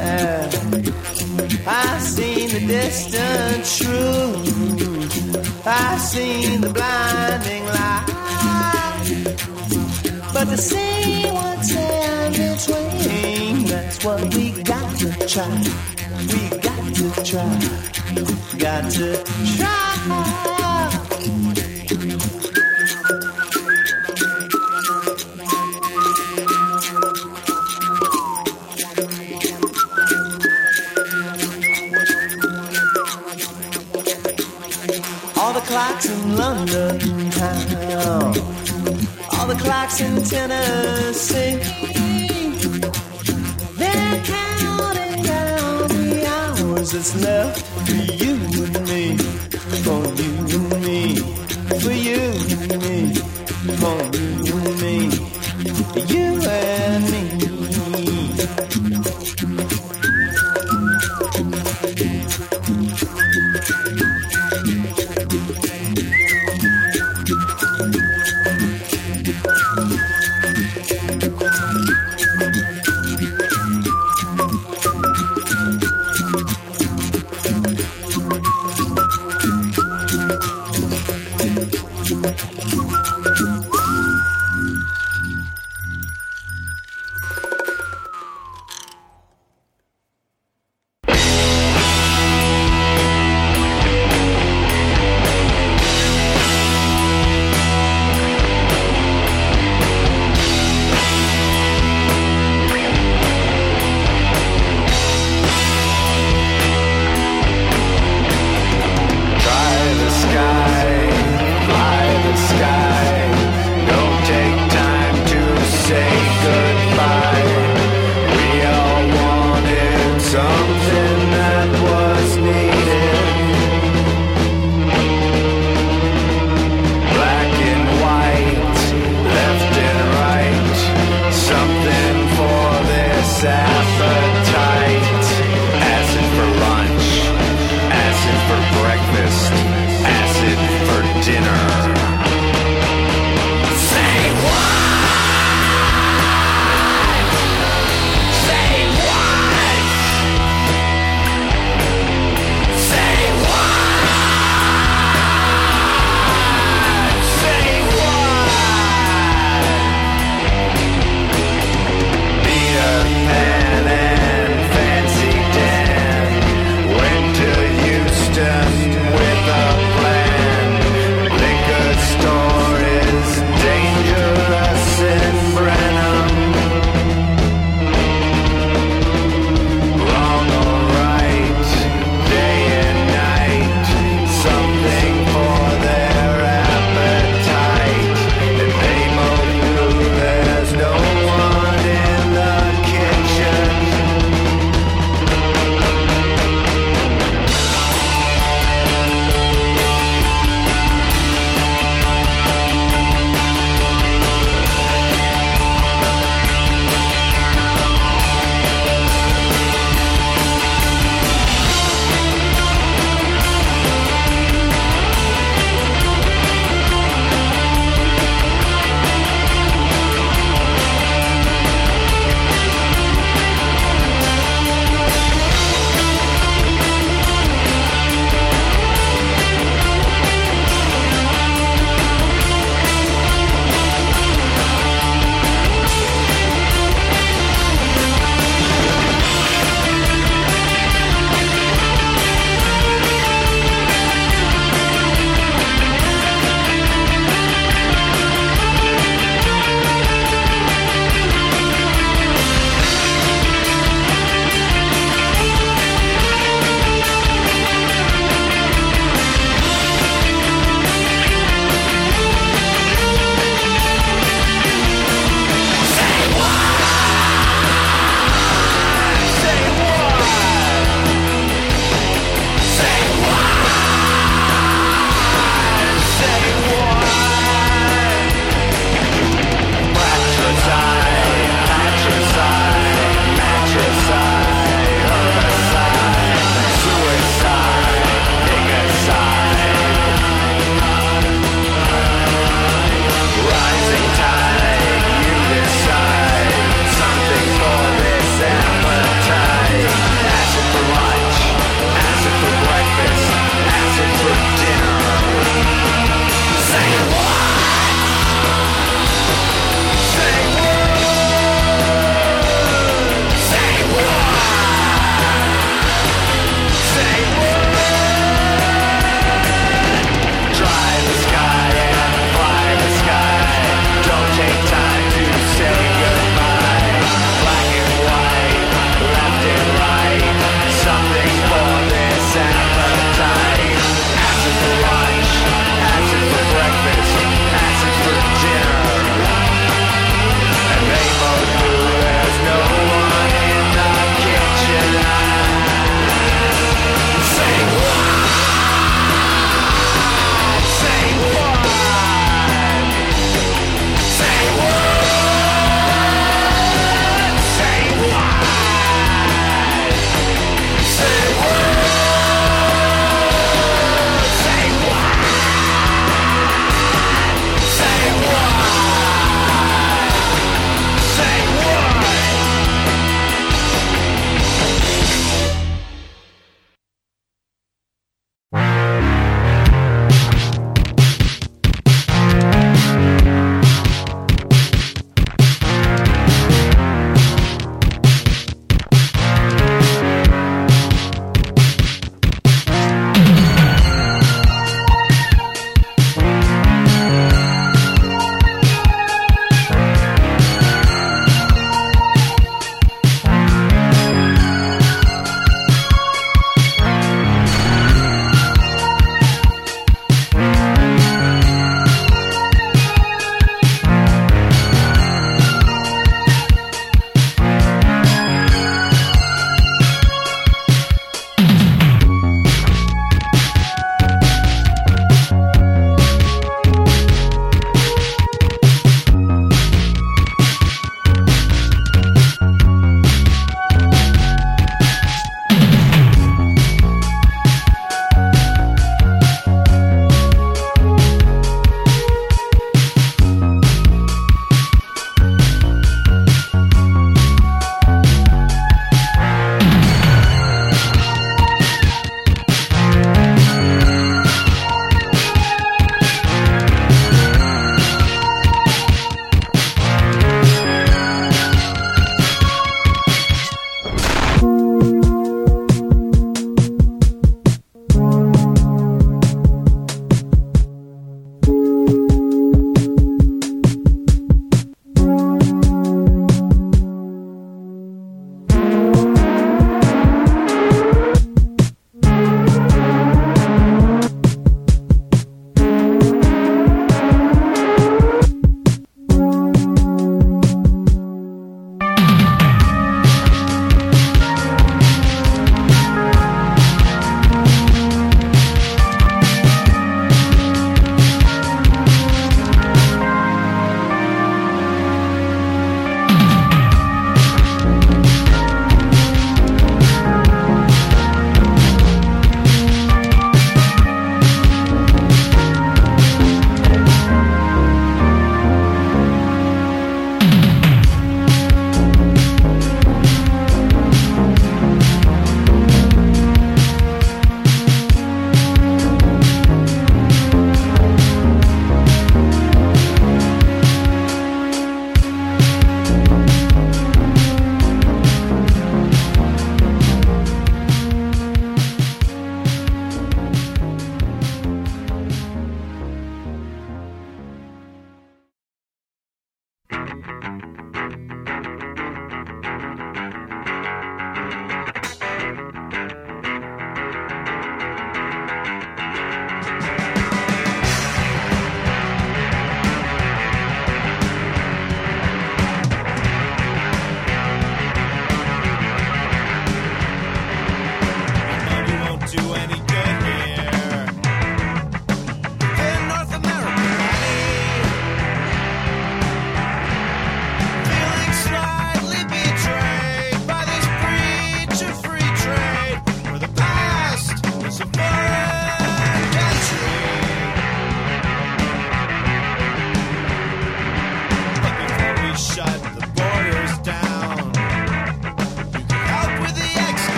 [1.67, 5.67] I've seen the distant truth.
[5.67, 8.07] I've seen the blinding light.
[10.33, 15.47] But to see what's in between, that's what we got to try.
[16.17, 17.59] We got to try.
[18.57, 19.23] Got to
[19.57, 20.50] try.
[36.41, 36.97] London
[37.29, 38.33] town
[39.33, 41.57] all the clocks in Tennessee.
[43.79, 48.30] They're counting down the hours that's left for you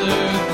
[0.00, 0.49] cancer,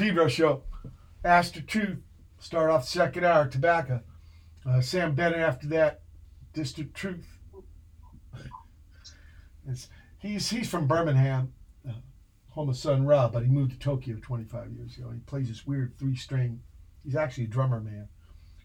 [0.00, 0.62] Pedro show.
[1.26, 1.98] Ass-to-Truth.
[2.38, 3.46] Start off second hour.
[3.46, 4.00] Tobacco.
[4.64, 6.00] Uh, Samm Bennett after that.
[6.54, 7.26] Distant Truth.
[9.68, 11.52] It's, he's he's from Birmingham,
[11.86, 11.92] uh,
[12.48, 15.10] home of Sun Ra, but he moved to Tokyo 25 years ago.
[15.12, 16.62] He plays this weird three string.
[17.04, 18.08] He's actually a drummer man.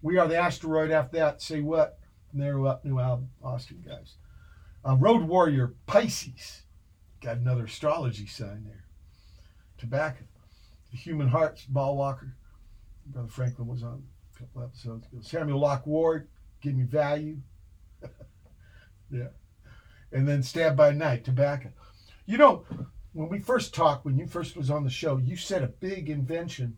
[0.01, 1.41] We are the asteroid after that.
[1.41, 1.99] Say what?
[2.31, 4.15] From up new album, Austin guys.
[4.87, 6.63] Uh, Road Warrior Pisces.
[7.21, 8.85] Got another astrology sign there.
[9.77, 10.23] Tobacco.
[10.95, 12.31] The Human Hearts, Ballwalker.
[13.07, 14.01] Brother Franklin was on
[14.33, 15.17] a couple episodes ago.
[15.21, 16.29] Samuel Locke Ward,
[16.61, 17.41] Give Me Value.
[19.11, 19.27] yeah.
[20.13, 21.73] And then Stab by Night, Tobacco.
[22.25, 22.63] You know,
[23.11, 26.09] when we first talked, when you first was on the show, you said a big
[26.09, 26.77] invention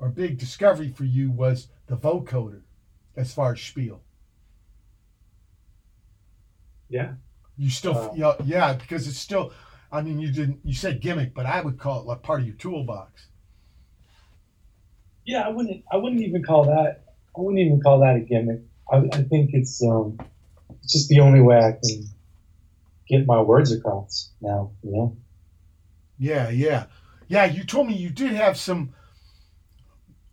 [0.00, 2.62] or big discovery for you was the vocoder
[3.16, 4.02] as far as spiel.
[6.88, 7.12] Yeah.
[7.56, 9.52] You still, Uh, yeah, yeah, because it's still,
[9.92, 12.48] I mean, you didn't, you said gimmick, but I would call it like part of
[12.48, 13.28] your toolbox.
[15.26, 15.84] Yeah, I wouldn't.
[15.90, 17.04] I wouldn't even call that.
[17.36, 18.60] I wouldn't even call that a gimmick.
[18.90, 20.18] I, I think it's um,
[20.82, 22.04] it's just the only way I can
[23.08, 24.72] get my words across now.
[24.82, 25.16] You know.
[26.18, 26.86] Yeah, yeah,
[27.28, 27.44] yeah.
[27.44, 28.92] You told me you did have some.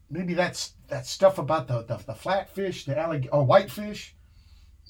[0.10, 4.16] Maybe that's that stuff about the the, the flatfish, the allig- or whitefish,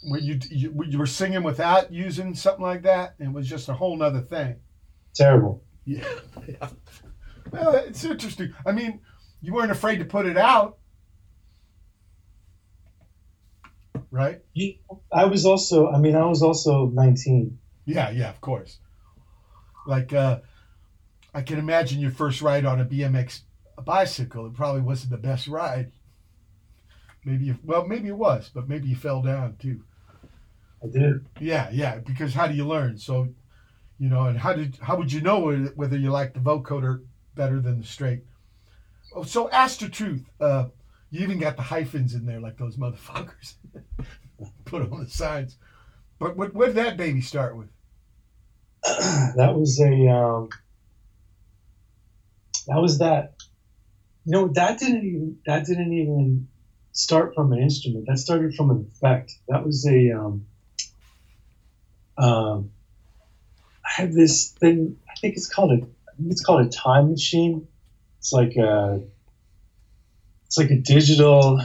[0.09, 3.15] where you, you where you were singing without using something like that.
[3.19, 4.55] It was just a whole nother thing.
[5.13, 5.63] Terrible.
[5.85, 6.07] Yeah,
[6.47, 6.69] yeah.
[7.51, 8.53] Well, it's interesting.
[8.65, 9.01] I mean,
[9.41, 10.77] you weren't afraid to put it out,
[14.11, 14.41] right?
[15.11, 15.89] I was also.
[15.89, 17.57] I mean, I was also 19.
[17.85, 18.79] Yeah, yeah, of course.
[19.85, 20.39] Like, uh,
[21.33, 23.41] I can imagine your first ride on a BMX
[23.83, 24.47] bicycle.
[24.47, 25.91] It probably wasn't the best ride.
[27.25, 29.83] Maybe, you, well, maybe it was, but maybe you fell down too.
[30.83, 31.25] I did.
[31.39, 31.97] Yeah, yeah.
[31.99, 32.97] Because how do you learn?
[32.97, 33.29] So,
[33.99, 37.03] you know, and how did how would you know whether- whether you like the vocoder
[37.35, 38.23] better than the straight?
[39.13, 40.23] Oh, so Ass-to-Truth.
[40.39, 40.65] Uh,
[41.09, 43.55] you even got the hyphens in there, like those motherfuckers.
[44.65, 45.57] Put on the sides.
[46.17, 47.69] But what did that baby start with?
[48.83, 50.07] that was a.
[50.07, 50.49] Um,
[52.67, 53.35] that was that.
[54.25, 55.39] Know, that didn't even.
[55.45, 56.47] That didn't even
[56.91, 58.05] start from an instrument.
[58.07, 59.33] That started from an effect.
[59.47, 60.11] That was a.
[60.11, 60.45] Um,
[62.17, 62.71] um,
[63.83, 64.97] I have this thing.
[65.09, 65.87] I think it's called a.
[66.27, 67.67] It's called a time machine.
[68.21, 69.01] It's like a.
[70.45, 71.59] It's like a digital.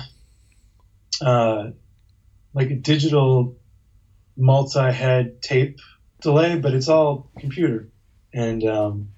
[1.20, 1.70] Uh,
[2.55, 3.55] like a digital
[4.39, 5.78] multi-head tape
[6.23, 7.91] delay, but it's all computer.
[8.33, 9.09] And um,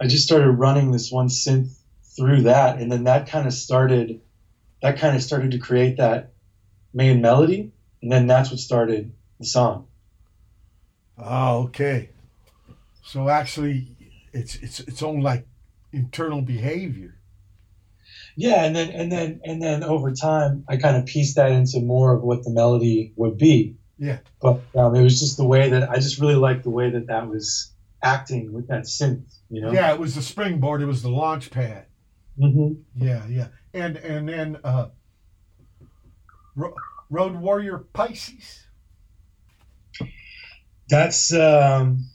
[0.00, 1.78] I just started running this one synth
[2.16, 4.20] through that, and then that kind of started.
[4.82, 6.32] That kind of started to create that
[6.92, 7.70] main melody,
[8.02, 9.86] and then that's what started the song.
[11.16, 12.10] Oh, okay.
[13.04, 13.96] So actually,
[14.32, 15.46] it's it's its own like
[15.92, 17.14] internal behavior.
[18.36, 21.80] Yeah, and then and then and then over time, I kind of pieced that into
[21.80, 23.76] more of what the melody would be.
[23.98, 24.18] Yeah.
[24.40, 27.08] But um, it was just the way that I just really liked the way that
[27.08, 29.24] that was acting with that synth.
[29.50, 29.72] You know.
[29.72, 30.82] Yeah, it was the springboard.
[30.82, 31.86] It was the launch pad.
[32.38, 32.74] mm-hmm.
[32.94, 33.48] Yeah, yeah.
[33.74, 34.88] And and then uh,
[36.54, 36.74] Ro-
[37.10, 38.66] Road Warrior Pisces.
[40.88, 42.06] That's um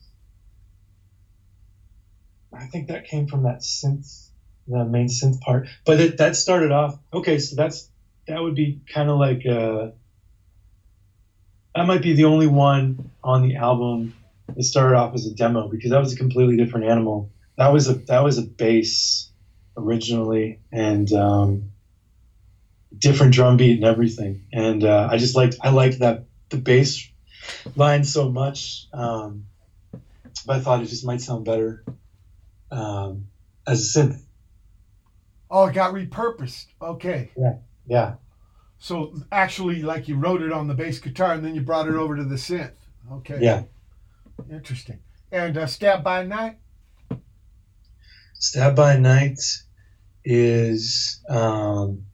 [2.55, 4.29] I think that came from that synth
[4.67, 5.67] the main synth part.
[5.85, 7.89] But it, that started off okay, so that's
[8.27, 9.89] that would be kind of like uh
[11.75, 14.15] that might be the only one on the album
[14.55, 17.29] that started off as a demo because that was a completely different animal.
[17.57, 19.29] That was a that was a bass
[19.75, 21.71] originally and um
[22.97, 24.45] different drum beat and everything.
[24.53, 27.09] And uh, I just liked I liked that the bass
[27.75, 28.87] line so much.
[28.93, 29.47] Um,
[30.45, 31.83] but I thought it just might sound better
[32.73, 33.27] um,
[33.67, 34.21] as a synth.
[35.49, 36.65] Oh, it got repurposed.
[36.81, 37.31] Okay.
[37.85, 38.15] Yeah.
[38.79, 41.95] So actually, like you wrote it on the bass guitar, and then you brought it
[41.95, 42.73] over to the synth.
[43.11, 43.37] Okay.
[43.39, 43.63] Yeah.
[44.51, 44.99] Interesting.
[45.31, 46.57] And uh, Stab by Night.
[48.33, 49.39] Stab by Night
[50.25, 52.05] is um,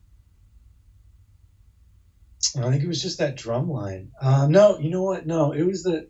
[2.56, 4.10] I think it was just that drum line.
[4.20, 5.26] Uh, no, you know what?
[5.26, 6.08] No, it was the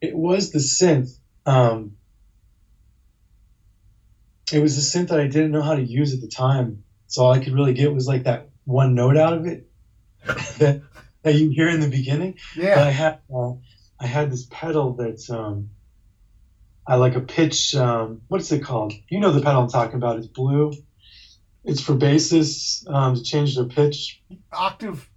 [0.00, 1.18] it was the synth.
[1.46, 1.96] Um,
[4.52, 6.80] it was the synth that I didn't know how to use at the time.
[7.06, 9.64] So all I could really get was like that one note out of it
[10.58, 10.80] that
[11.24, 12.36] that you hear in the beginning.
[12.72, 12.90] But I Yeah.
[12.90, 13.50] had uh,
[14.00, 15.68] I had this pedal that's um,
[16.86, 17.74] I like a pitch.
[17.74, 18.94] Um, what's it called?
[19.10, 20.16] You know the pedal I'm talking about.
[20.16, 20.72] It's blue.
[21.64, 24.18] It's for bassists um, to change their pitch.
[24.52, 25.08] Octave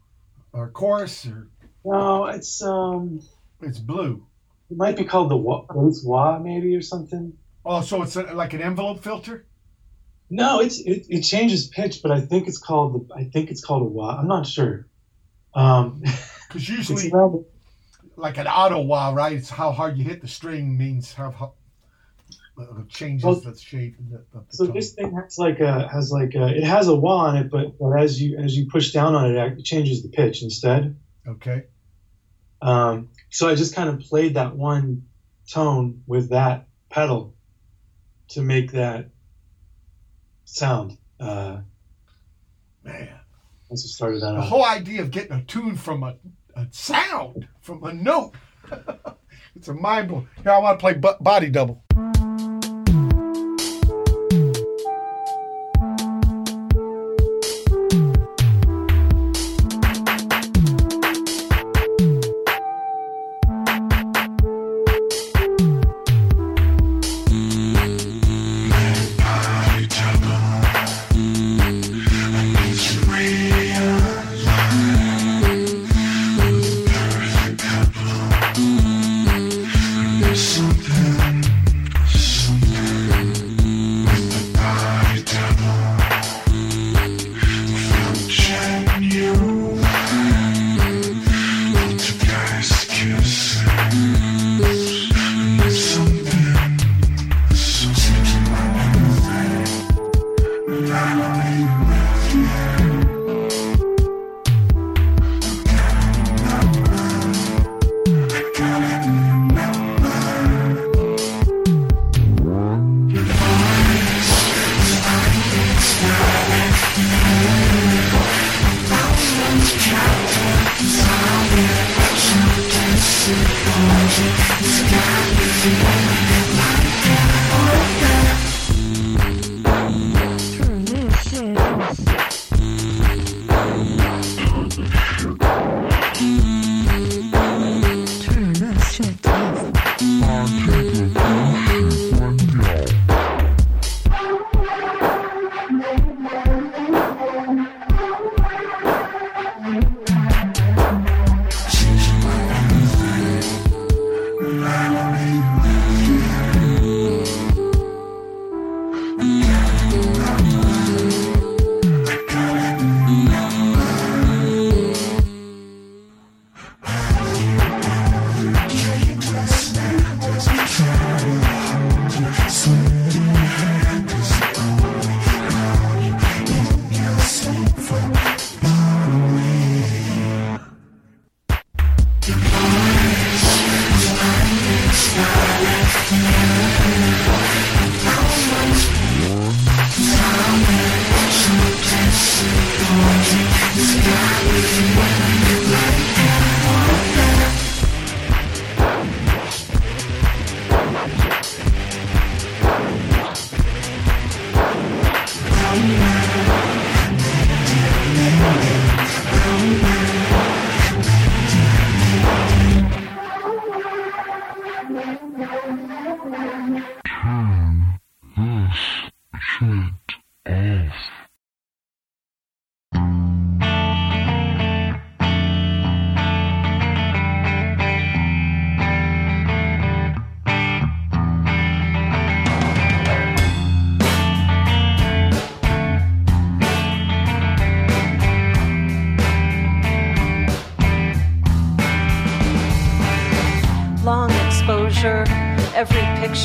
[0.53, 1.48] or chorus or
[1.86, 3.20] No, it's um,
[3.62, 4.22] it's blue.
[4.70, 7.34] it might be called the wa, bass wah maybe or something.
[7.66, 9.46] Oh, so it's a, like an envelope filter.
[10.30, 13.64] No, it's it, it changes pitch, but I think it's called the I think it's
[13.64, 14.18] called a wah.
[14.18, 14.88] I'm not sure.
[15.54, 16.04] Um,
[16.48, 17.44] Because usually, around
[18.16, 19.34] like an auto wah, right?
[19.34, 21.54] It's how hard you hit the string means how, how
[22.58, 24.76] uh, it changes Well, the shape of the, the So tone.
[24.76, 27.78] this thing has like a has like a, it has a wah on it, but,
[27.78, 30.96] but as you as you push down on it, it changes the pitch instead.
[31.28, 31.66] Okay.
[32.62, 35.04] Um, so I just kind of played that one
[35.50, 37.35] tone with that pedal
[38.30, 39.10] to make that
[40.45, 40.97] sound.
[41.19, 41.60] Uh,
[42.84, 43.10] Man.
[43.69, 44.47] that's what started that The off.
[44.49, 46.15] whole idea of getting a tune from a,
[46.56, 48.34] a sound, from a note,
[49.56, 50.27] it's a mind blow.
[50.43, 51.84] Here, I want to play bo- body double.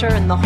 [0.00, 0.39] Picture in the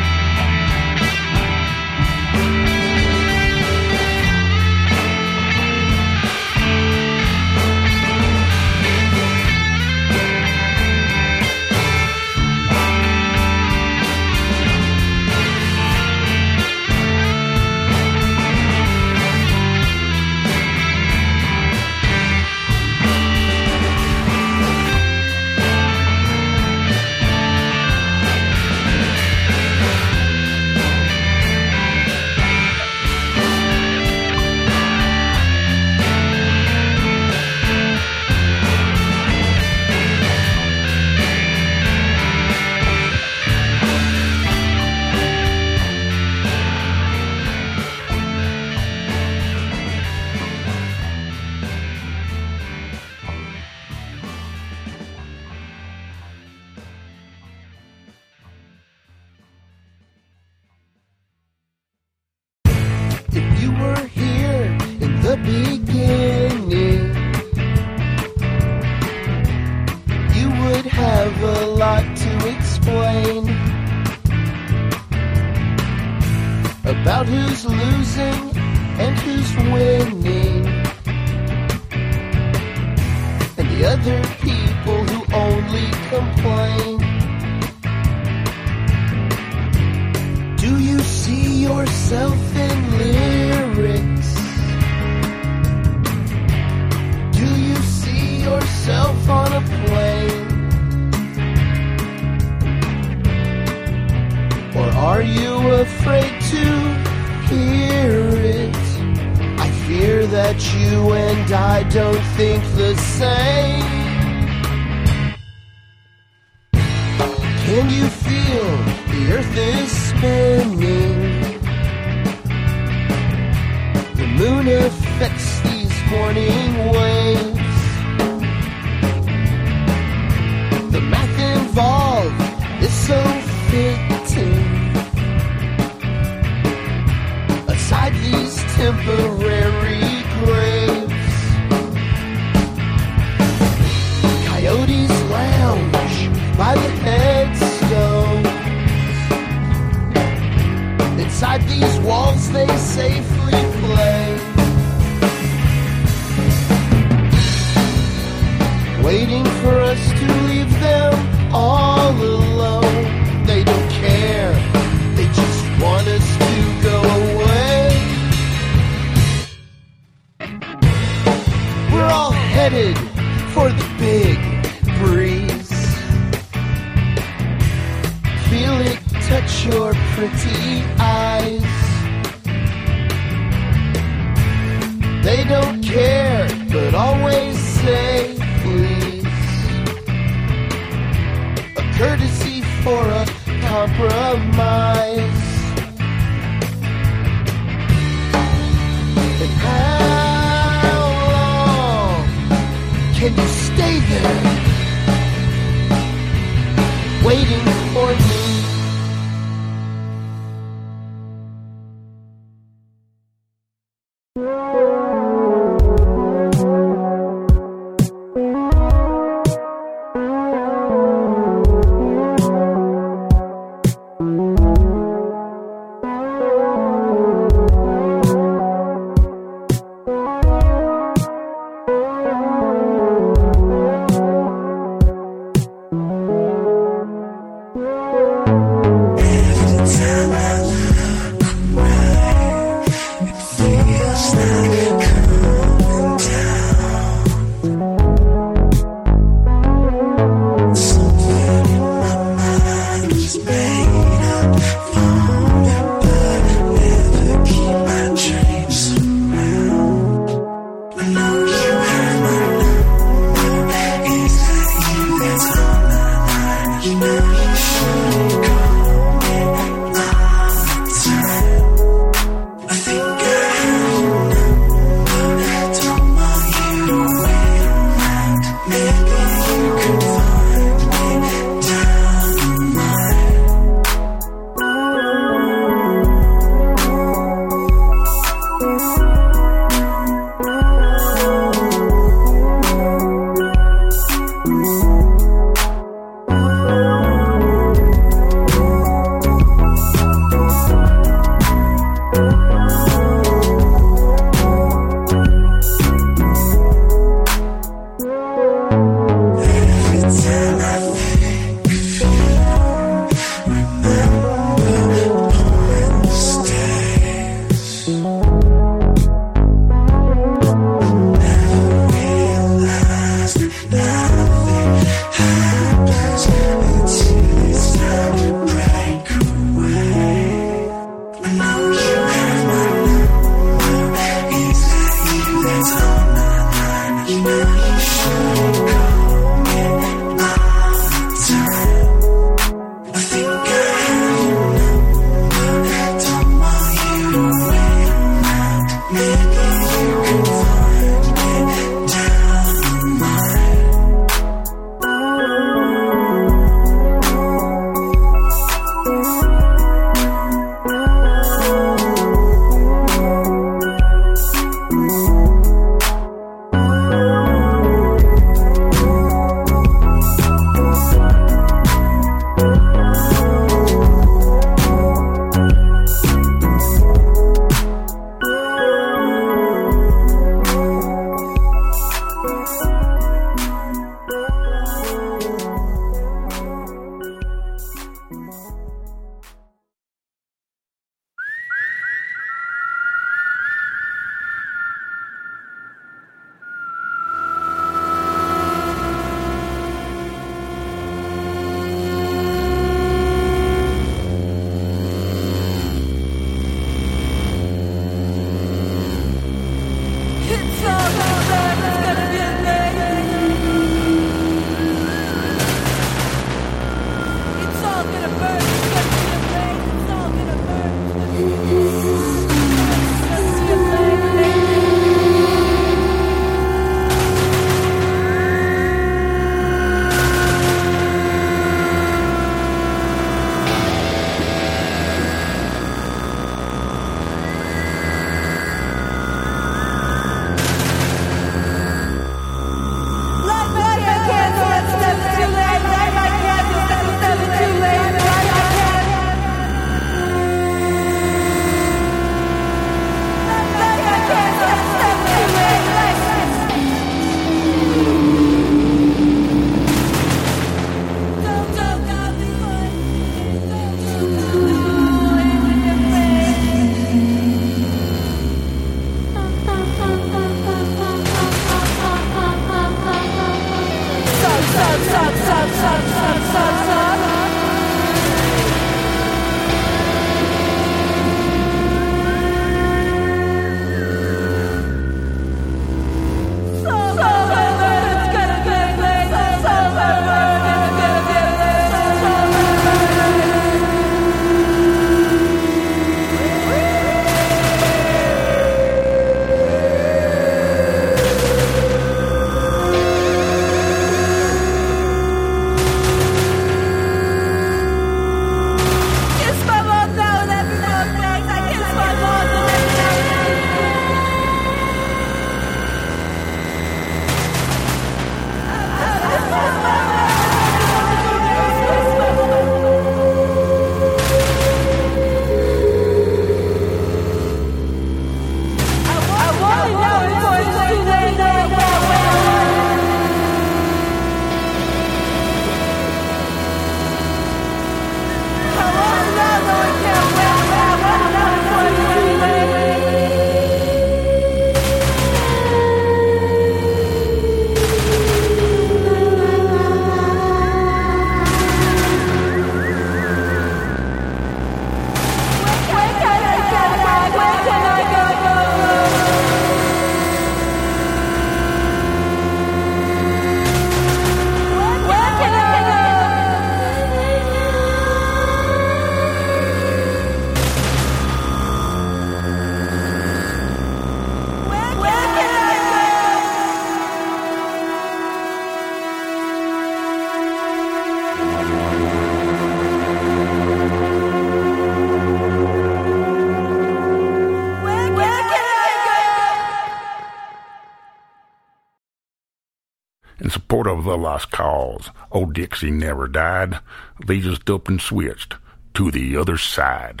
[595.18, 596.60] Old Dixie never died.
[597.04, 598.36] They just up and switched
[598.74, 600.00] to the other side.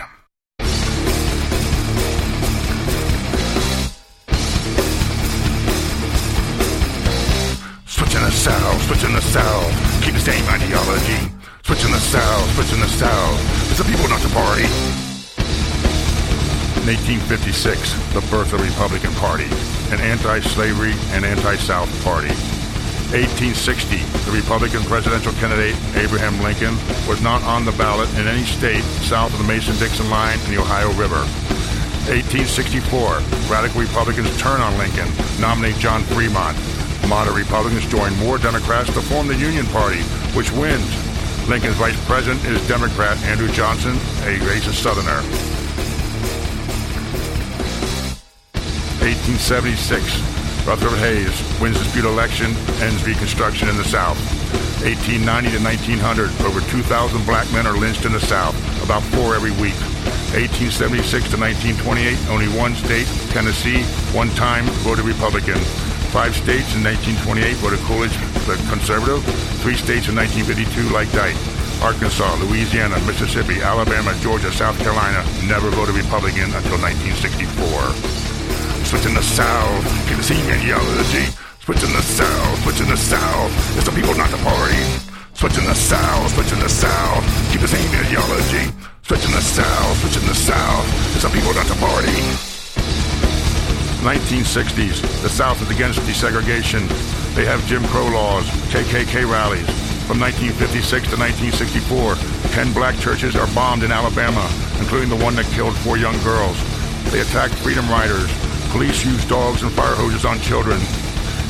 [7.84, 10.04] Switching the south, switching the south.
[10.04, 11.34] Keep the same ideology.
[11.64, 13.70] Switching the south, switching the south.
[13.72, 14.66] It's the people, not the party.
[16.78, 19.50] In 1856, the birth of the Republican Party,
[19.90, 22.30] an anti-slavery and anti-South party.
[23.08, 23.96] 1860,
[24.28, 26.76] the Republican presidential candidate Abraham Lincoln
[27.08, 30.60] was not on the ballot in any state south of the Mason-Dixon line and the
[30.60, 31.24] Ohio River.
[32.12, 35.08] 1864, radical Republicans turn on Lincoln,
[35.40, 36.52] nominate John Fremont.
[37.08, 40.04] Moderate Republicans join more Democrats to form the Union Party,
[40.36, 40.92] which wins.
[41.48, 43.96] Lincoln's vice president is Democrat Andrew Johnson,
[44.28, 45.24] a racist Southerner.
[49.00, 50.37] 1876,
[50.68, 51.32] Rutherford Hayes
[51.64, 52.52] wins dispute election,
[52.84, 54.20] ends Reconstruction in the South.
[54.84, 56.84] 1890 to 1900, over 2,000
[57.24, 58.52] black men are lynched in the South,
[58.84, 59.80] about four every week.
[60.36, 63.80] 1876 to 1928, only one state, Tennessee,
[64.12, 65.56] one time voted Republican.
[66.12, 68.12] Five states in 1928 voted Coolidge
[68.44, 69.24] the conservative.
[69.64, 71.40] Three states in 1952 liked Ike.
[71.80, 78.17] Arkansas, Louisiana, Mississippi, Alabama, Georgia, South Carolina never voted Republican until 1964.
[78.88, 81.28] Switching the South, keep the same ideology.
[81.60, 83.52] Switching the South, switching the South.
[83.76, 84.80] It's the people, not the party.
[85.34, 87.20] Switching the South, switching the South.
[87.52, 88.72] Keep the same ideology.
[89.02, 90.88] Switching the South, switching the South.
[91.12, 92.16] It's the people, not the party.
[94.00, 96.80] 1960s, the South is against desegregation.
[97.34, 99.68] They have Jim Crow laws, KKK rallies.
[100.08, 102.16] From 1956 to 1964,
[102.56, 104.48] 10 black churches are bombed in Alabama,
[104.80, 106.56] including the one that killed four young girls.
[107.12, 108.47] They attacked freedom riders.
[108.78, 110.78] Police use dogs and fire hoses on children.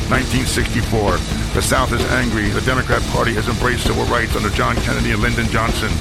[0.09, 1.21] 1964,
[1.53, 2.49] the South is angry.
[2.49, 5.93] The Democrat Party has embraced civil rights under John Kennedy and Lyndon Johnson.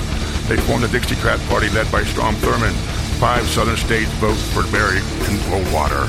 [0.48, 2.72] They formed the Dixiecrat Party led by Strom Thurmond.
[3.20, 6.08] Five southern states vote for Barry and Goldwater.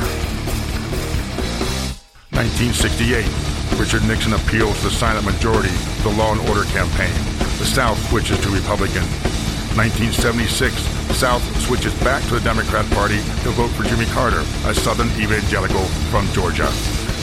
[2.38, 3.26] 1968,
[3.74, 5.74] Richard Nixon appeals to the silent majority
[6.06, 7.10] the Law and Order campaign.
[7.58, 9.02] The South switches to Republican.
[9.78, 10.74] 1976,
[11.06, 15.06] the South switches back to the Democrat Party to vote for Jimmy Carter, a Southern
[15.22, 16.66] evangelical from Georgia.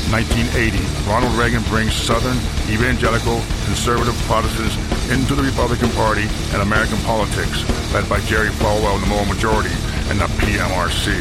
[0.07, 2.39] 1980, Ronald Reagan brings Southern
[2.71, 4.79] evangelical conservative Protestants
[5.11, 9.75] into the Republican Party and American politics, led by Jerry Falwell and the moral majority
[10.07, 11.11] and the PMRC.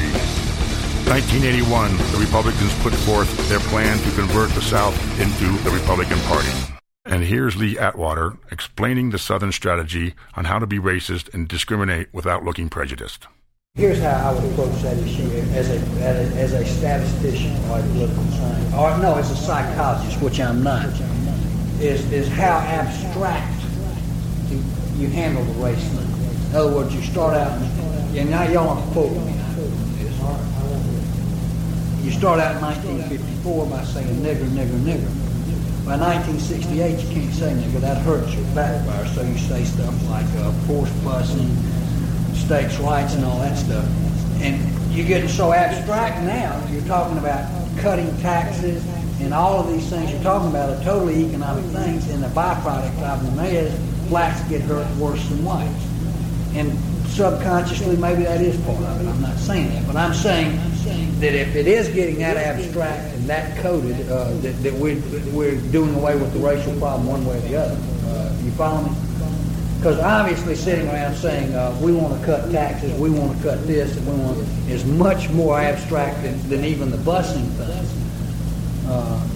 [1.10, 6.63] 1981, the Republicans put forth their plan to convert the South into the Republican Party.
[7.06, 12.08] And here's Lee Atwater explaining the Southern strategy on how to be racist and discriminate
[12.14, 13.26] without looking prejudiced.
[13.74, 18.24] Here's how I would approach that issue as a, as a, statistician or a political
[18.24, 20.86] scientist, or no, as a psychologist, which I'm not,
[21.78, 23.62] is, is how abstract
[24.48, 24.62] you,
[24.96, 26.50] you handle the race thing.
[26.50, 27.60] In other words, you start out,
[28.16, 29.32] and now y'all aren't quoting me.
[32.02, 35.23] You start out in 1954 by saying nigger, nigger, nigger.
[35.84, 37.80] By 1968, you can't say nigger.
[37.80, 39.06] That hurts your backfire.
[39.08, 41.52] So you say stuff like uh, force busing,
[42.34, 43.86] states' rights, and all that stuff.
[44.40, 44.56] And
[44.94, 46.58] you're getting so abstract now.
[46.70, 48.82] You're talking about cutting taxes
[49.20, 52.08] and all of these things you're talking about are totally economic things.
[52.10, 53.72] And the byproduct of them is
[54.08, 55.86] blacks get hurt worse than whites.
[56.54, 56.72] And
[57.14, 59.08] subconsciously, maybe that is part of it.
[59.08, 60.56] I'm not saying that, but I'm saying
[61.20, 65.00] that if it is getting that abstract and that coded, uh, that, that we're,
[65.32, 67.78] we're doing away with the racial problem one way or the other.
[68.06, 68.96] Uh, you follow me?
[69.78, 73.64] Because obviously sitting around saying uh, we want to cut taxes, we want to cut
[73.66, 74.38] this, and we want
[74.68, 78.90] is much more abstract than, than even the busing thing.
[78.90, 79.28] Uh,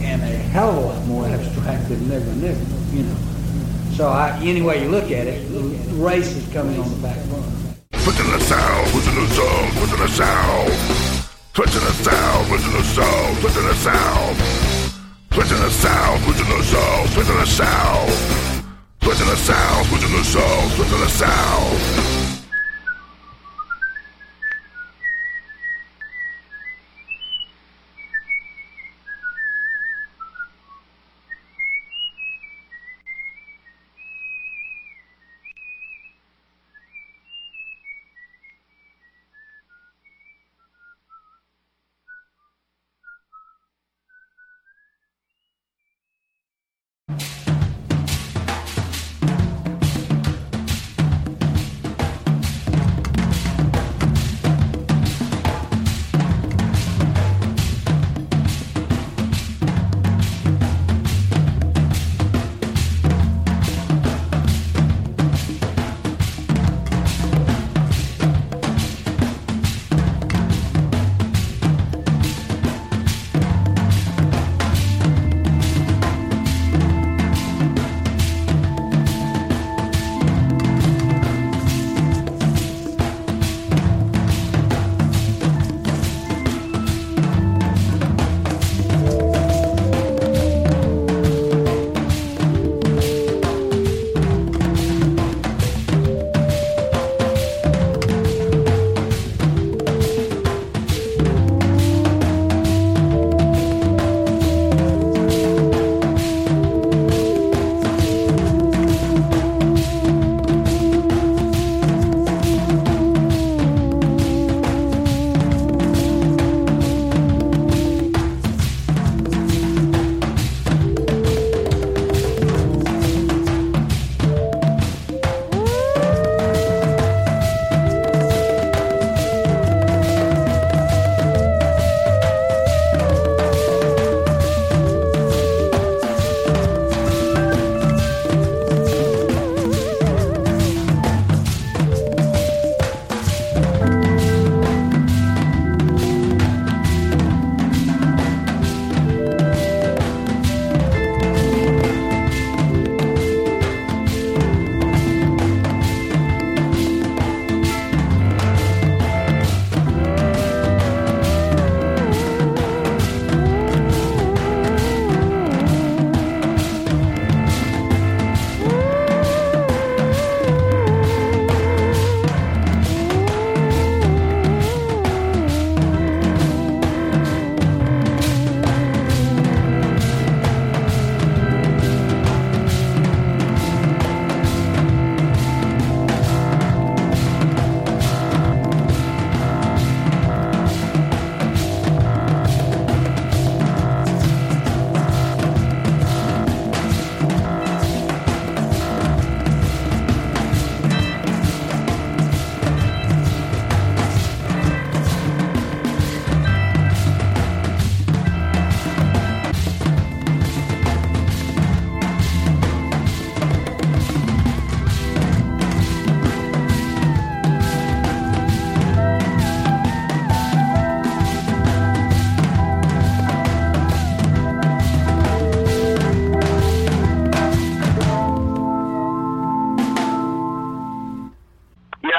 [0.00, 3.27] and a hell of a lot more abstract than nigger nigger, you know.
[3.98, 5.44] So I, any way you look at it,
[5.98, 7.74] race is coming on the back burner.
[7.90, 10.72] Put in the sound, put in the sound, put in the sound.
[11.52, 14.36] Put in the sound, put in the sound, put in the sound.
[15.30, 18.12] Put in the sound, put in the sound, put in the sound.
[19.00, 22.37] Put in the sound, put in the sound, put in the sound.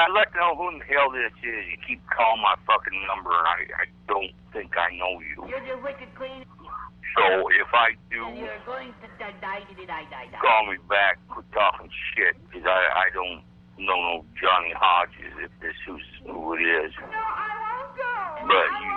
[0.00, 0.08] South?
[0.08, 1.62] I'd like to know who in the hell this is.
[1.68, 5.44] You keep calling my fucking number, and I, I don't think I know you.
[5.48, 6.44] You're the wicked queen.
[7.16, 7.26] So
[7.58, 11.18] if I do, And you're going to die, die, die, die, die, call me back.
[11.28, 13.42] Quit talking shit, because I, I don't
[13.82, 16.92] know no Johnny Hodges if this who's who it is.
[17.00, 18.46] No, I don't.
[18.46, 18.92] But you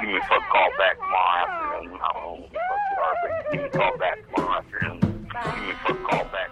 [0.00, 1.98] give me a fuck call back tomorrow afternoon.
[1.98, 5.00] I don't know what fuck you are, but give me a call back tomorrow afternoon.
[5.00, 6.50] Give me a fuck call back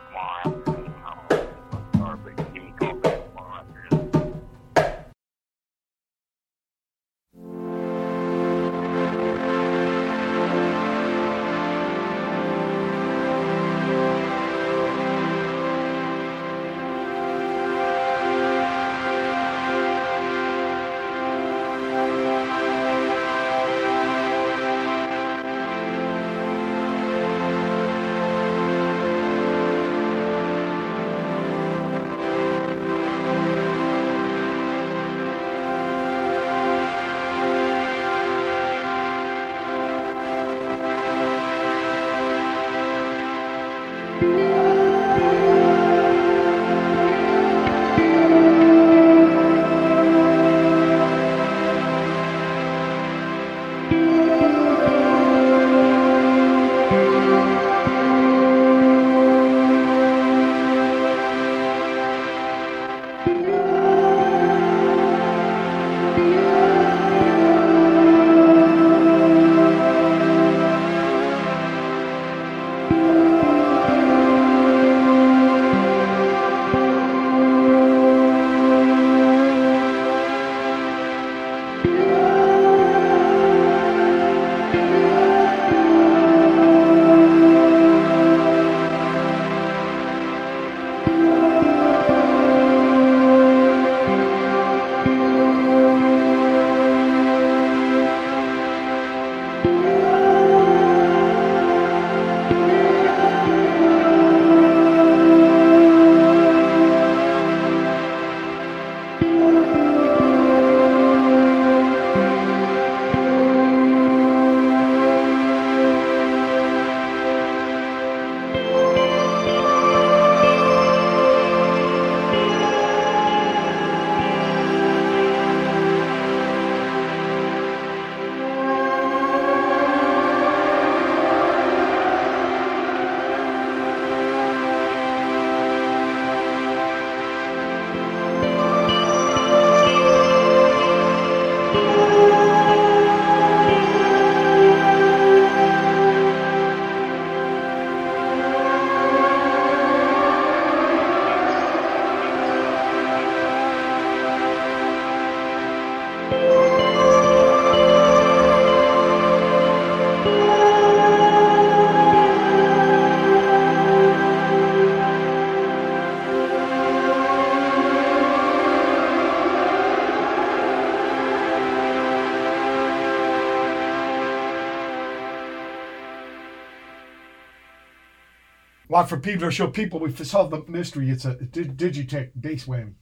[179.07, 181.11] For Pedro Show people, we solved the mystery.
[181.11, 182.95] It's a Dig- Digitech bass whammy.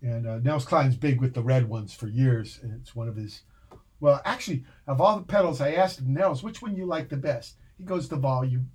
[0.00, 2.58] And uh, Nels Cline's big with the red ones for years.
[2.62, 3.42] And it's one of his.
[4.00, 7.56] Well, actually, of all the pedals, I asked Nels, which one you like the best?
[7.78, 8.70] He goes, the volume.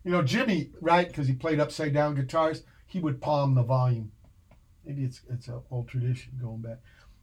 [0.05, 1.09] you know, Jimmy, right?
[1.09, 4.13] Because he played upside down guitars, he would palm the volume.
[4.85, 6.79] Maybe it's it's an old tradition going back.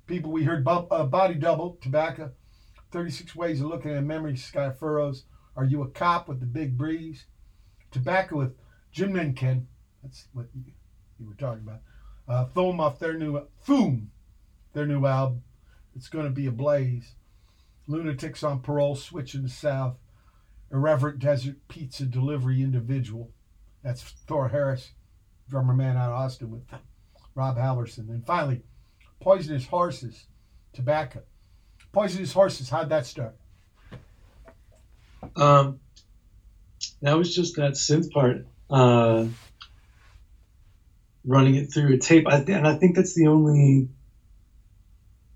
[0.07, 2.31] People, we heard bu- uh, Body Double, Tobacco,
[2.91, 5.23] 36 Ways of Looking at Memory, Sky Furrows,
[5.55, 7.25] Are You a Cop with the Big Breeze,
[7.91, 8.55] Tobacco with
[8.95, 9.65] Jinmenken,
[10.03, 10.71] that's what you,
[11.19, 11.81] you were talking about.
[12.27, 14.07] Uh, Foam off their new, Thoom,
[14.73, 15.43] their new album,
[15.95, 17.15] It's Gonna Be a Blaze.
[17.87, 19.97] Lunatics on Parole, Switching the South,
[20.71, 23.31] Irreverent Desert Pizza Delivery Individual,
[23.83, 24.91] that's Thor Harris,
[25.49, 26.63] drummer man out of Austin with
[27.33, 28.09] Rob Halverson.
[28.09, 28.61] And finally,
[29.19, 30.27] Poisonous Horses,
[30.71, 31.23] Tobacco.
[31.91, 33.35] Poisonous Horses, how'd that start?
[35.35, 35.79] Um,
[37.01, 39.25] that was just that synth part, uh,
[41.25, 42.27] running it through a tape.
[42.27, 43.89] I and I think that's the only,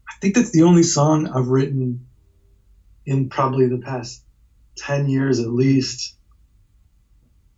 [0.08, 2.06] I think that's the only song I've written
[3.06, 4.24] in probably the past
[4.78, 6.16] 10 years at least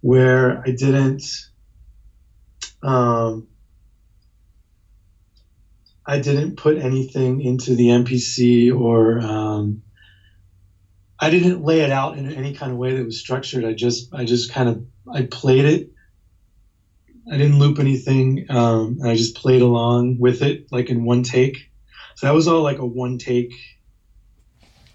[0.02, 1.24] where I didn't,
[2.82, 3.48] um,
[6.06, 9.82] I didn't put anything into the MPC or, um,
[11.18, 13.64] I didn't lay it out in any kind of way that was structured.
[13.64, 15.92] I just I just kind of I played it
[17.32, 18.46] I didn't loop anything.
[18.50, 21.72] Um, I just played along with it like in one take.
[22.16, 23.54] So that was all like a one take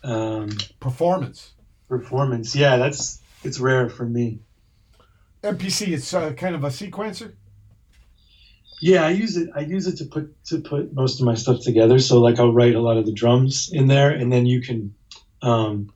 [0.05, 1.53] um, performance.
[1.89, 2.77] Performance, yeah.
[2.77, 4.41] That's it's rare for me.
[5.43, 7.35] MPC, it's uh, kind of a sequencer.
[8.81, 9.51] Yeah, I use it.
[9.55, 11.98] I use it to put to put most of my stuff together.
[11.98, 14.94] So like I'll write a lot of the drums in there, and then you can,
[15.43, 15.93] um,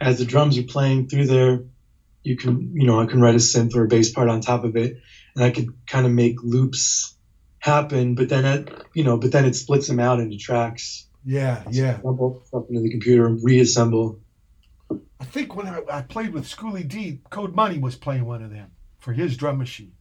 [0.00, 1.62] as the drums are playing through there,
[2.24, 4.64] you can you know I can write a synth or a bass part on top
[4.64, 5.00] of it,
[5.36, 7.14] and I could kind of make loops
[7.60, 8.16] happen.
[8.16, 11.06] But then it you know, but then it splits them out into tracks.
[11.24, 11.98] Yeah, yeah.
[12.02, 14.18] Dump stuff into the computer, and reassemble.
[15.20, 18.50] I think when I, I played with Schoolly D, Code Money was playing one of
[18.50, 19.92] them for his drum machine.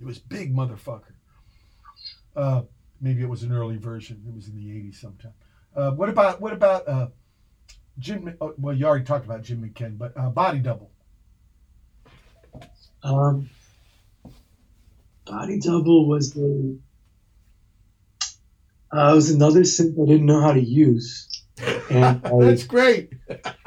[0.00, 1.12] It was big motherfucker.
[2.36, 2.62] Uh,
[3.00, 4.22] maybe it was an early version.
[4.26, 5.32] It was in the '80s sometime.
[5.74, 7.08] Uh, what about what about uh,
[7.98, 8.36] Jim?
[8.40, 10.90] oh, Well, you already talked about Jinmenken, but uh, Body Double.
[13.02, 13.48] Um,
[15.26, 16.78] Body Double was the
[18.92, 21.28] uh, it was another synth I didn't know how to use.
[21.90, 23.10] And I- That's great.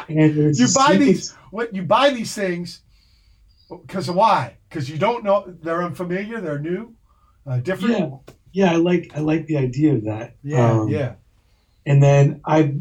[0.09, 1.33] and You buy these.
[1.51, 2.81] What you buy these things
[3.69, 4.57] because why?
[4.69, 6.95] Because you don't know they're unfamiliar, they're new,
[7.47, 7.97] uh, different.
[7.97, 10.35] Yeah, yeah, I like I like the idea of that.
[10.43, 11.15] Yeah, Um, yeah.
[11.85, 12.79] And then I've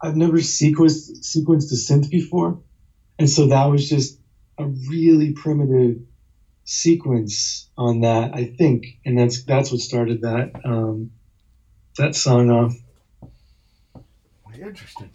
[0.00, 2.60] I've never sequenced sequenced a synth before,
[3.18, 4.18] and so that was just
[4.56, 5.98] a really primitive
[6.64, 11.10] sequence on that, I think, and that's that's what started that um,
[11.98, 12.74] that song off.
[14.54, 15.10] Interesting,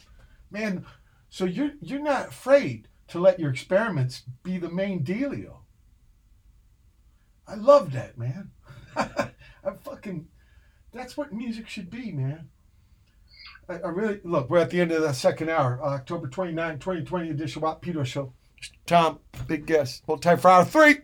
[0.51, 0.85] man.
[1.29, 5.57] So you're you're not afraid to let your experiments be the main dealio.
[7.47, 8.51] I love that, man.
[9.65, 10.27] I fucking.
[10.93, 12.49] That's what music should be, man.
[13.67, 14.49] I, I really look.
[14.49, 18.05] We're at the end of the second hour, uh, October 29, 2020 edition Watt Peter
[18.05, 18.33] Show.
[18.85, 20.03] Tom, big guest.
[20.05, 20.97] Hold tight for hour three.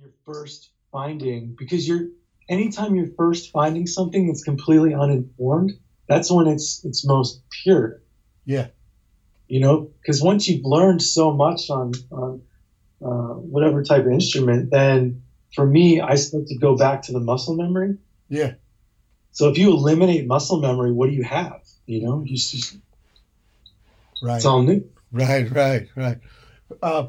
[0.00, 2.08] Your first finding because you're
[2.48, 5.72] anytime you're first finding something that's completely uninformed,
[6.08, 8.02] that's when it's it's most pure.
[8.44, 8.68] Yeah.
[9.48, 12.42] you know because once you've learned so much on on
[13.02, 15.22] uh, whatever type of instrument then
[15.54, 17.96] for me i start to go back to the muscle memory
[18.28, 18.54] Yeah.
[19.32, 22.76] so if you eliminate muscle memory what do you have you know you just
[24.22, 24.36] Right.
[24.36, 26.18] it's all new Right, right, right.
[26.82, 27.06] Uh,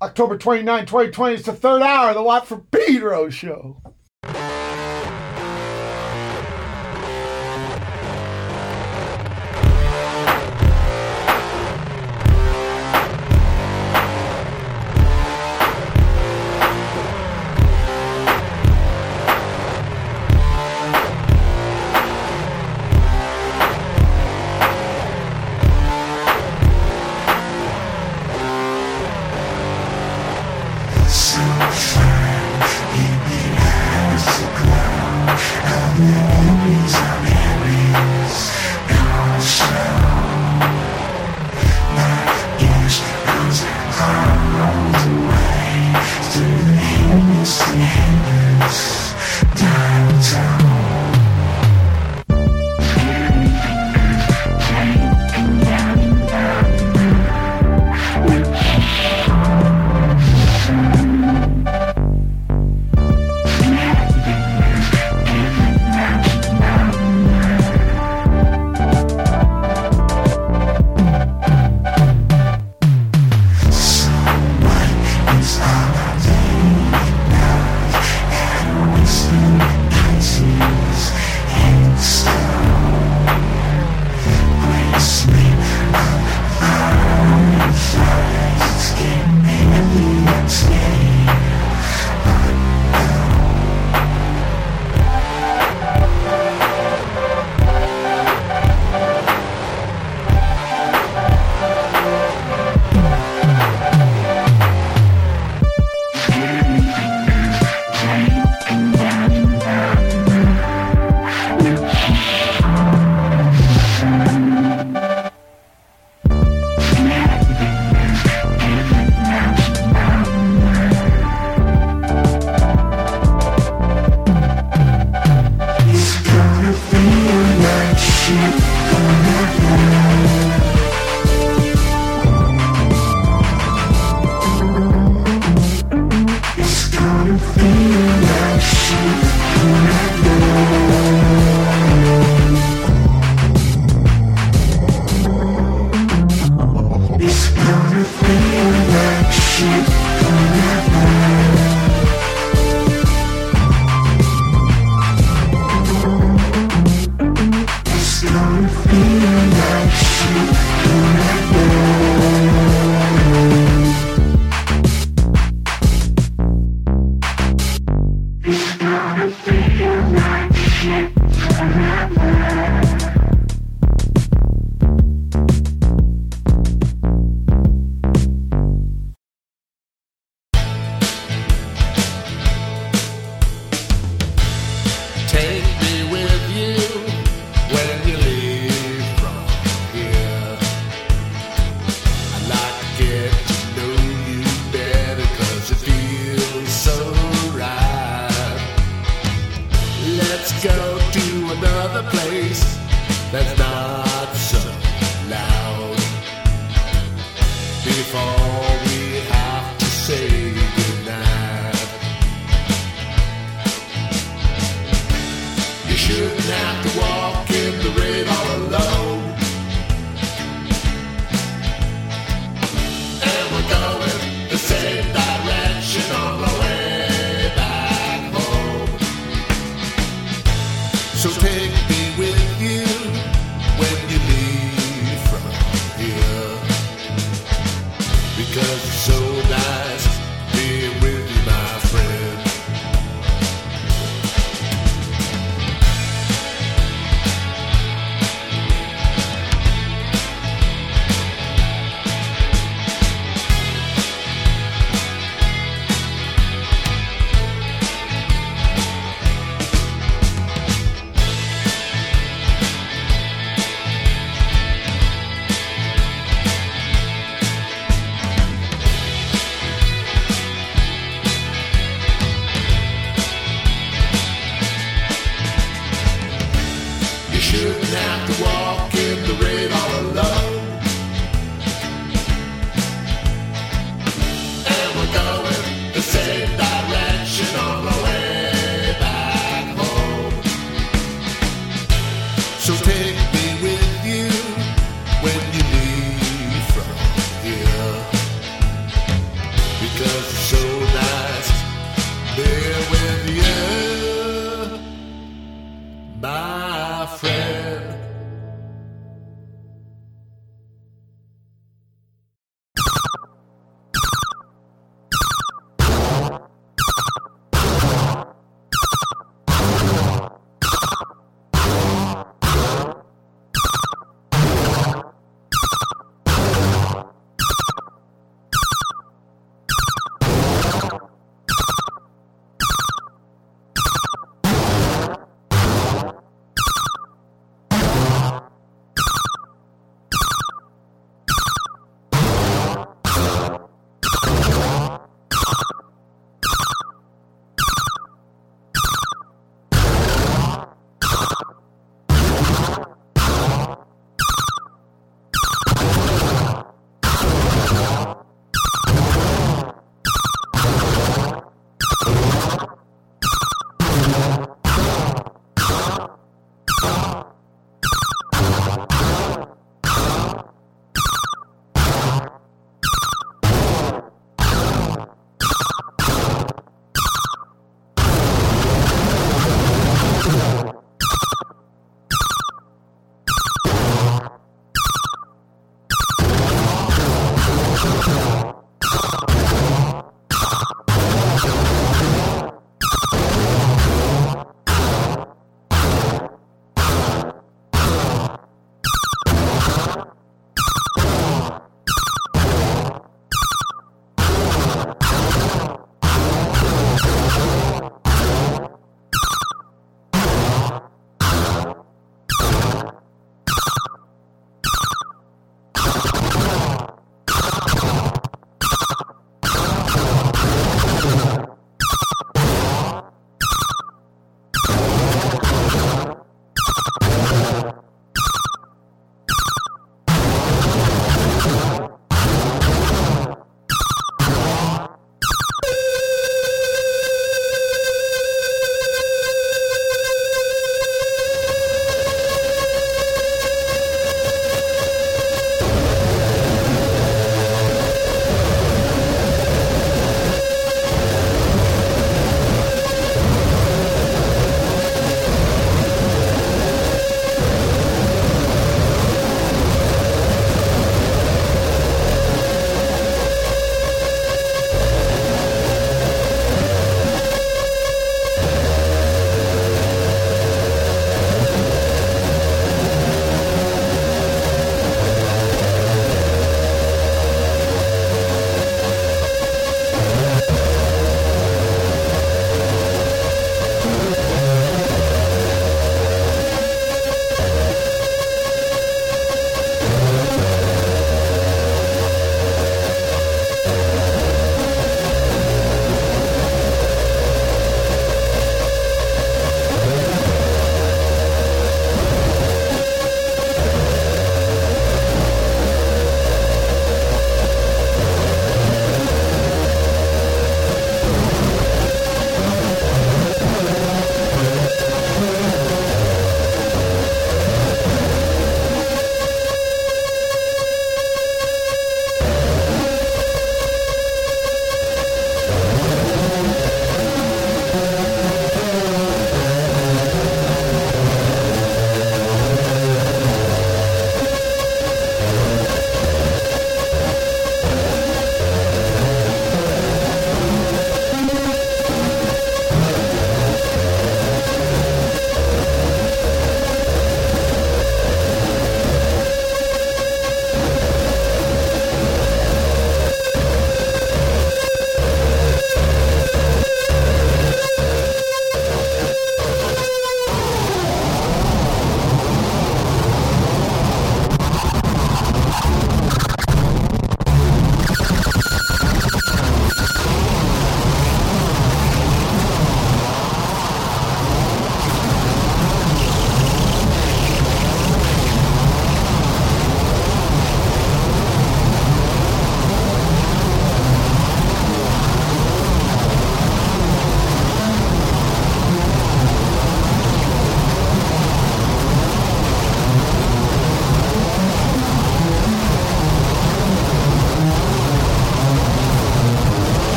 [0.00, 3.82] October 29, 2020 is the third hour of the Watt for Pedro show.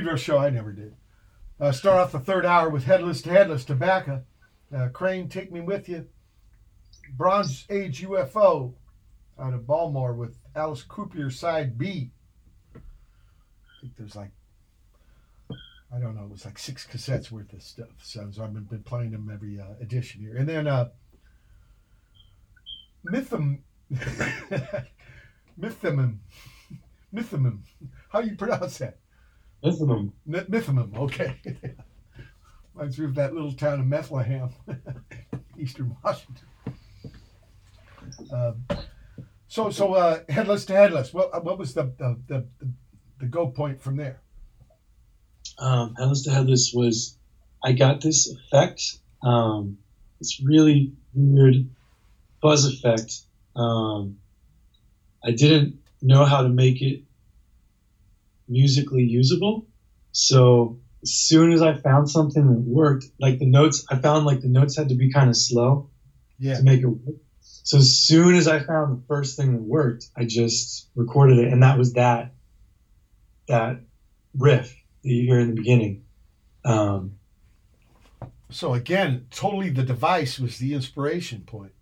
[0.00, 0.38] Pedro show.
[0.38, 0.96] I never did.
[1.60, 4.24] Uh, start off the third hour with Headless to Headless Tobacco.
[4.74, 6.06] Uh, Crane, Take Me With You.
[7.18, 8.72] Bronze Age UFO
[9.38, 12.12] out of Baltimore with Alice Croupier side B.
[12.74, 12.78] I
[13.82, 14.30] think there's like,
[15.94, 17.88] I don't know, it was like six cassettes worth of stuff.
[18.02, 20.34] So, so I've been, been playing them every uh, edition here.
[20.34, 20.88] And then uh,
[23.04, 23.58] Mythum,
[25.60, 26.20] Mythumum,
[27.14, 27.58] Mythumum.
[28.08, 28.96] How do you pronounce that?
[30.26, 31.36] N- Mythumum, okay.
[32.74, 34.50] Reminds me of that little town of Bethlehem,
[35.58, 36.46] Eastern Washington.
[38.32, 38.64] Um,
[39.48, 41.12] so, so uh, headless to headless.
[41.12, 42.46] What, what was the the, the
[43.18, 44.20] the go point from there?
[45.58, 47.16] um, Headless to Headless was
[47.62, 48.82] I got this effect,
[49.22, 49.78] um,
[50.18, 51.68] this really weird
[52.40, 53.20] buzz effect.
[53.54, 54.18] Um,
[55.22, 57.02] I didn't know how to make it
[58.50, 59.66] musically usable,
[60.12, 64.40] so as soon as I found something that worked, like the notes, I found like
[64.40, 65.88] the notes had to be kind of slow
[66.38, 66.56] Yeah.
[66.58, 67.16] to make it work.
[67.42, 71.52] So as soon as I found the first thing that worked, I just recorded it,
[71.52, 72.34] and that was that
[73.48, 73.80] that
[74.36, 74.68] riff
[75.02, 76.04] that you hear in the beginning.
[76.64, 77.16] Um,
[78.50, 81.72] So again, totally the device was the inspiration point.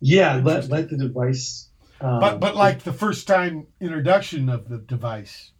[0.00, 1.65] yeah, let let the device.
[2.00, 5.50] Um, But but like the first time introduction of the device.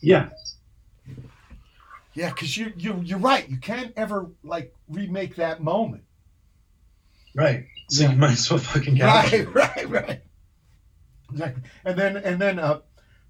[0.00, 0.28] yeah,
[2.14, 3.48] Yeah, because you you you're right.
[3.48, 6.04] You can't ever like remake that moment.
[7.34, 7.66] right.
[7.88, 10.22] So you might as well fucking capture Right, right, right.
[11.30, 11.62] Exactly.
[11.84, 12.80] And then and then uh,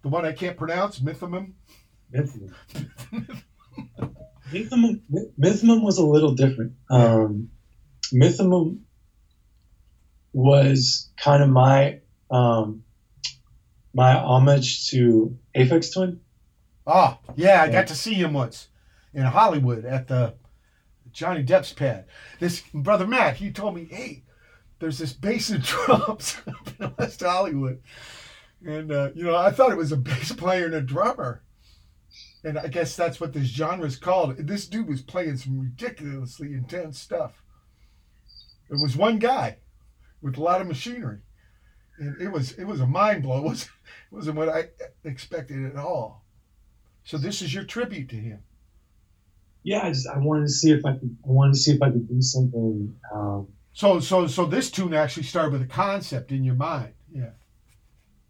[0.02, 1.52] the one I can't pronounce, Mythumum.
[2.12, 2.52] Mythumum.
[4.52, 5.00] Mythumum,
[5.38, 6.74] Mythumum was a little different.
[6.88, 7.50] Um,
[8.14, 8.78] Mythumum
[10.32, 12.84] was kind of my um,
[13.94, 16.20] my homage to Aphex Twin.
[16.86, 18.68] Ah, yeah, I got to see him once
[19.12, 20.34] in Hollywood at the
[21.10, 22.04] Johnny Depp's pad.
[22.38, 24.22] This brother Matt, he told me, hey,
[24.78, 27.82] there's this bass and drums up in West Hollywood.
[28.64, 31.42] And, uh, you know, I thought it was a bass player and a drummer.
[32.44, 34.36] And I guess that's what this genre is called.
[34.36, 37.42] This dude was playing some ridiculously intense stuff.
[38.70, 39.58] It was one guy
[40.20, 41.20] with a lot of machinery.
[41.98, 43.38] And it was it was a mind blow.
[43.40, 43.70] It wasn't,
[44.10, 44.68] it wasn't what I
[45.04, 46.24] expected at all.
[47.04, 48.40] So this is your tribute to him.
[49.62, 51.82] Yeah, I just I wanted to see if I could I wanted to see if
[51.82, 52.94] I could do something.
[53.12, 56.92] Um, So so so this tune actually started with a concept in your mind.
[57.12, 57.30] Yeah.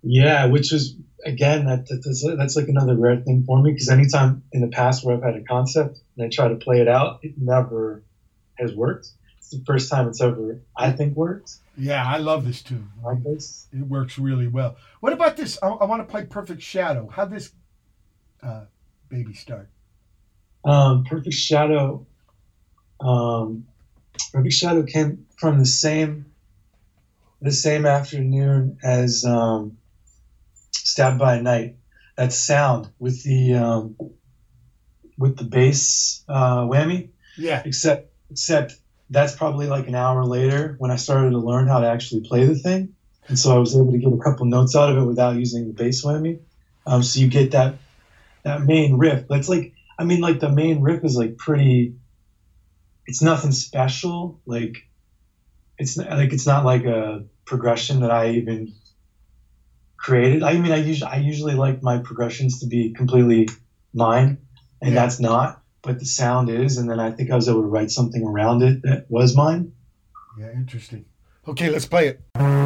[0.03, 3.89] Yeah, which is again that, that that's, that's like another rare thing for me because
[3.89, 6.89] anytime in the past where I've had a concept and I try to play it
[6.89, 8.03] out, it never
[8.55, 9.09] has worked.
[9.47, 11.58] It's the first time it's ever I think worked.
[11.78, 12.91] Yeah, I love this tune.
[13.00, 13.68] Like this.
[13.73, 14.76] It works really well.
[14.99, 15.57] What about this?
[15.62, 17.08] I, I want to play Perfect Shadow.
[17.08, 17.52] How'd this
[18.42, 18.65] uh,
[19.08, 19.68] baby start?
[20.65, 22.05] Um, Perfect Shadow.
[22.99, 23.68] Um,
[24.33, 26.26] Perfect Shadow came from the same
[27.41, 29.78] the same afternoon as um,
[30.73, 31.76] Stabbed by Knight.
[32.16, 33.97] That sound with the um,
[35.16, 37.10] with the bass uh, whammy.
[37.39, 37.62] Yeah.
[37.65, 38.75] Except except
[39.10, 42.44] that's probably like an hour later when I started to learn how to actually play
[42.44, 42.89] the thing,
[43.28, 45.67] and so I was able to get a couple notes out of it without using
[45.67, 46.39] the bass whammy.
[46.86, 47.76] Um, so you get that
[48.44, 49.25] that main riff.
[49.28, 51.93] That's like I mean like the main riff is like pretty.
[53.07, 54.39] It's nothing special.
[54.47, 54.75] Like
[55.78, 58.73] it's not, like it's not like a progression that I even
[59.97, 60.43] created.
[60.43, 63.49] I mean I usually I usually like my progressions to be completely
[63.94, 64.39] mine,
[64.83, 65.02] and Yeah.
[65.02, 65.59] that's not.
[65.87, 68.61] But the sound is, and then I think I was able to write something around
[68.63, 69.73] it that was mine.
[70.37, 71.05] Yeah, interesting.
[71.47, 72.66] Okay, let's play it.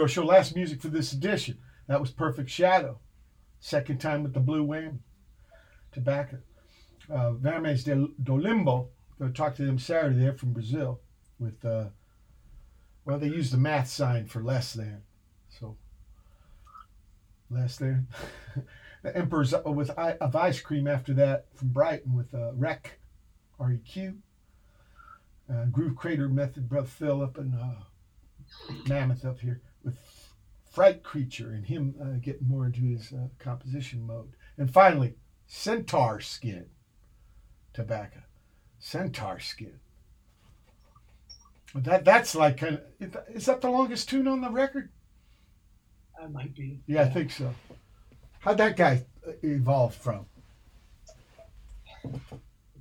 [0.00, 1.58] For Pedro show last music for this edition.
[1.86, 3.00] That was Perfect Shadow.
[3.58, 5.00] Second time with the blue whammy.
[5.92, 6.38] Tobacco.
[7.10, 8.88] Uh, Vermes de, do Limbo.
[9.18, 10.18] Going to talk to them Saturday.
[10.18, 11.00] They're from Brazil.
[11.38, 11.88] With, uh,
[13.04, 15.02] well, they use the math sign for less than.
[15.50, 15.76] So,
[17.50, 18.08] less than.
[19.02, 22.98] the Emperor's uh, with I, of Ice Cream after that from Brighton with uh, Rec,
[23.58, 24.16] R E Q.
[25.52, 27.82] Uh, Groove Crater Method, Brother Philip, and uh,
[28.88, 29.98] Mammoth up here with
[30.70, 34.32] Fright Creature and him uh, getting more into his uh, composition mode.
[34.56, 35.14] And finally,
[35.46, 36.66] Centaur Skin
[37.72, 38.20] Tobacco.
[38.78, 39.78] Centaur Skin.
[41.74, 44.90] That that's like kind of is that the longest tune on the record?
[46.18, 46.80] That might be.
[46.86, 47.54] Yeah, I think so.
[48.40, 50.26] How'd that guy uh, evolve from?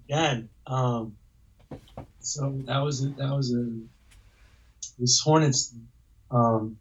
[0.06, 1.16] Again, um,
[2.20, 3.70] so that was a, that was a
[4.98, 5.74] this Hornets
[6.32, 6.78] um,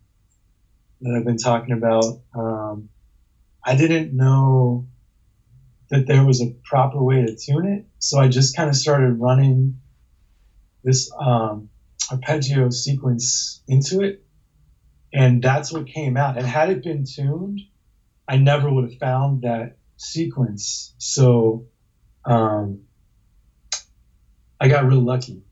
[1.00, 2.04] that I've been talking about.
[2.34, 2.88] Um,
[3.64, 4.86] I didn't know
[5.90, 9.18] that there was a proper way to tune it, so I just kind of started
[9.18, 9.80] running
[10.84, 11.70] this um,
[12.10, 14.24] arpeggio sequence into it,
[15.12, 16.36] and that's what came out.
[16.36, 17.60] And had it been tuned,
[18.26, 20.94] I never would have found that sequence.
[20.98, 21.66] So
[22.24, 22.82] um,
[24.60, 25.42] I got real lucky.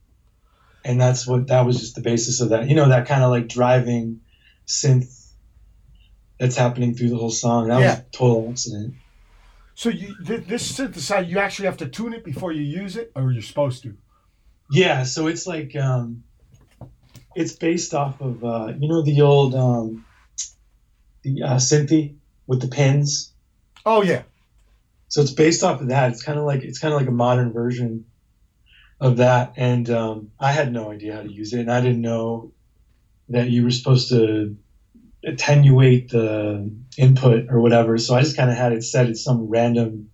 [0.84, 2.68] And that's what that was just the basis of that.
[2.68, 4.20] You know, that kind of like driving
[4.66, 5.25] synth
[6.38, 7.68] that's happening through the whole song.
[7.68, 7.90] That Yeah.
[7.90, 8.94] was a total accident.
[9.74, 13.12] So you th- this synthesizer, you actually have to tune it before you use it,
[13.14, 13.96] or you're supposed to.
[14.70, 16.24] Yeah, so it's like um,
[17.34, 20.04] it's based off of uh, you know the old um,
[21.22, 22.16] the uh, synthy
[22.46, 23.32] with the pins.
[23.84, 24.22] Oh yeah.
[25.08, 26.10] So it's based off of that.
[26.12, 28.06] It's kind of like it's kind of like a modern version
[28.98, 29.52] of that.
[29.56, 32.52] And um, I had no idea how to use it, and I didn't know
[33.28, 34.56] that you were supposed to
[35.26, 37.98] attenuate the input or whatever.
[37.98, 40.10] So I just kind of had it set at some random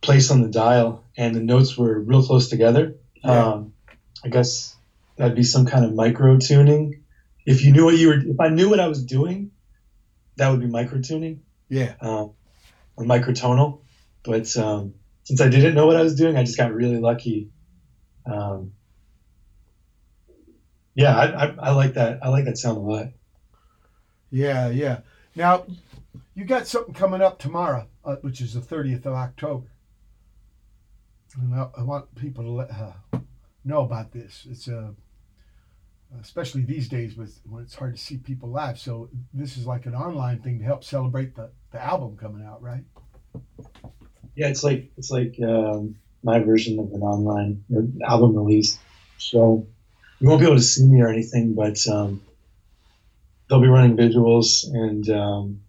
[0.00, 2.96] place on the dial, and the notes were real close together.
[3.24, 3.48] Yeah.
[3.50, 3.72] Um,
[4.24, 4.76] I guess
[5.16, 7.02] that'd be some kind of micro tuning.
[7.46, 9.50] If you knew what you were, if I knew what I was doing,
[10.36, 11.94] that would be micro tuning Yeah.
[12.00, 12.32] um,
[12.96, 13.80] or microtonal.
[14.24, 14.94] But um,
[15.24, 17.48] since I didn't know what I was doing, I just got really lucky
[18.26, 18.72] um,
[20.94, 22.18] yeah, I, I, I like that.
[22.22, 23.06] I like that sound a lot.
[24.32, 25.00] Yeah, yeah.
[25.36, 25.66] Now,
[26.34, 29.68] you got something coming up tomorrow, uh, which is the 30th of October.
[31.40, 33.18] And I, I want people to let, uh,
[33.64, 34.46] know about this.
[34.50, 34.94] It's a,
[36.20, 38.78] especially these days with when it's hard to see people live.
[38.78, 42.62] So this is like an online thing to help celebrate the, the album coming out,
[42.62, 42.84] right?
[44.34, 47.64] Yeah, it's like it's like um, my version of an online
[48.06, 48.78] album release.
[49.18, 49.66] So
[50.20, 52.22] you won't be able to see me or anything, but um,
[53.52, 55.60] they'll be running visuals, and um,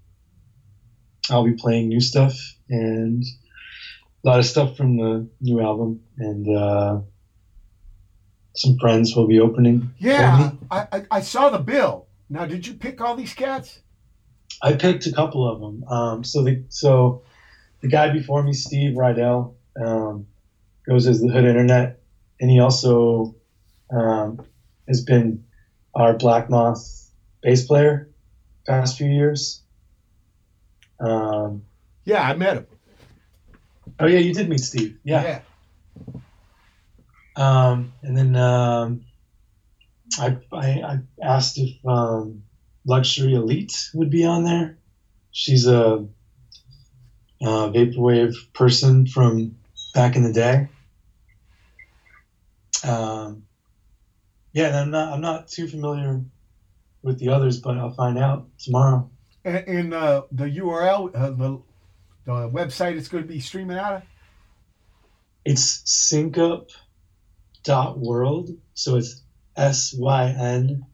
[1.30, 2.34] I'll be playing new stuff
[2.70, 3.22] and
[4.24, 7.02] a lot of stuff from the new album, and uh,
[8.56, 9.94] some friends will be opening.
[9.98, 10.52] Yeah.
[10.72, 12.08] I, I, I saw the bill.
[12.30, 13.82] Now, did you pick all these cats?
[14.62, 15.84] I picked a couple of them.
[15.90, 17.24] Um, so the so
[17.82, 20.26] the guy before me, Steve Reidell, um,
[20.88, 22.00] goes as the Hood Internet,
[22.40, 23.36] and he also
[23.92, 24.42] um,
[24.88, 25.44] has been
[25.94, 27.03] our Black Moth
[27.44, 28.10] bass player
[28.66, 29.62] past few years.
[31.00, 31.66] Um,
[32.06, 32.68] Yeah, I met him.
[34.00, 34.98] oh yeah, you did meet Steve.
[35.04, 35.42] Yeah.
[37.36, 39.06] Um, and then um,
[40.20, 42.44] I, I I asked if um,
[42.86, 44.78] Luxury Elite would be on there.
[45.32, 46.06] She's a,
[47.42, 49.56] a vaporwave person from
[49.96, 50.68] back in the day.
[52.84, 53.44] Um,
[54.52, 56.22] yeah, and I'm not I'm not too familiar
[57.04, 59.10] with the others, but I'll find out tomorrow.
[59.46, 61.62] And, and uh, the URL, uh, the,
[62.26, 64.02] the website it's going to be streaming out of?
[65.46, 66.70] It's syncup
[67.64, 69.22] dot world, so it's
[69.56, 70.86] S Y N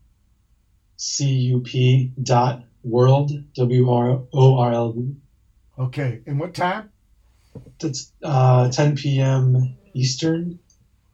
[0.98, 5.16] C U P dot world W R O R L D.
[5.78, 6.22] Okay.
[6.26, 6.90] And what time?
[7.80, 9.76] That's uh, 10 p.m.
[9.94, 10.60] Eastern.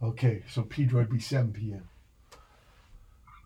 [0.01, 1.88] Okay, so Pedro would be 7 p.m.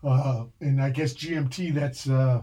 [0.02, 2.42] Uh, and I guess GMT, that's uh,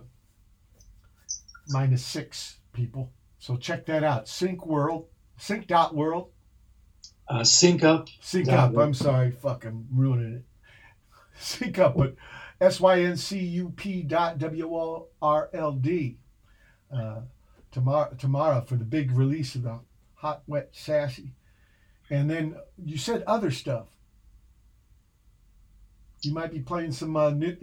[1.69, 3.11] minus six people.
[3.40, 4.27] So check that out.
[4.27, 6.30] Sync World, Sync Dot World.
[7.30, 8.08] Uh, sync up.
[8.22, 8.72] Sync Up.
[8.72, 8.88] world.
[8.88, 10.45] I'm sorry, fucking ruining it.
[11.40, 12.16] Sync Up, but
[12.61, 16.18] S Y N C U P dot W O R L D.
[16.92, 17.22] Uh,
[17.72, 19.80] tomorrow, tomorrow for the big release of the
[20.16, 21.34] Hot, Wet, Sassy.
[22.10, 23.97] And then you said other stuff.
[26.22, 27.56] You might be playing some uh, new,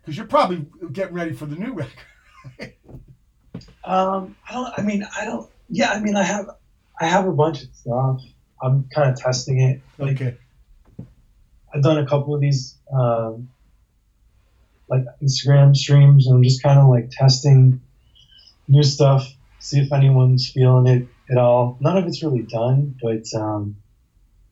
[0.00, 2.72] because you're probably getting ready for the new record.
[3.84, 4.72] Um, I don't.
[4.76, 5.48] I mean, I don't.
[5.68, 6.50] Yeah, I mean, I have,
[7.00, 8.20] I have a bunch of stuff.
[8.60, 9.80] I'm kind of testing it.
[9.96, 10.36] Like, Okay.
[11.72, 13.48] I've done a couple of these, um,
[14.88, 17.80] like Instagram streams, and I'm just kind of like testing
[18.68, 21.76] new stuff, see if anyone's feeling it at all.
[21.80, 23.76] None of it's really done, but um,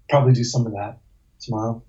[0.08, 0.98] probably do some of that
[1.40, 1.82] tomorrow.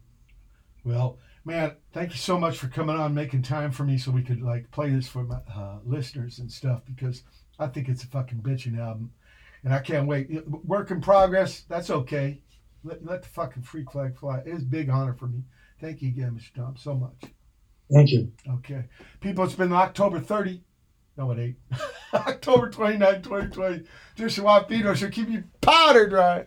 [0.83, 4.23] Well, man, thank you so much for coming on, making time for me so we
[4.23, 7.23] could like play this for my uh, listeners and stuff because
[7.59, 9.11] I think it's a fucking bitching album,
[9.63, 10.29] and I can't wait.
[10.47, 11.61] Work in progress.
[11.69, 12.41] That's okay.
[12.83, 14.41] Let, let the fucking freak flag fly.
[14.45, 15.43] It's a big honor for me.
[15.79, 16.53] Thank you again, Mr.
[16.55, 17.31] Tom, so much.
[17.91, 18.31] Thank you.
[18.49, 18.85] Okay.
[19.21, 20.61] People, it's been October 30.
[21.17, 21.57] No, it ain't.
[22.13, 23.83] October 29, 2020.
[24.15, 26.45] Just Pedro should keep you powder dry.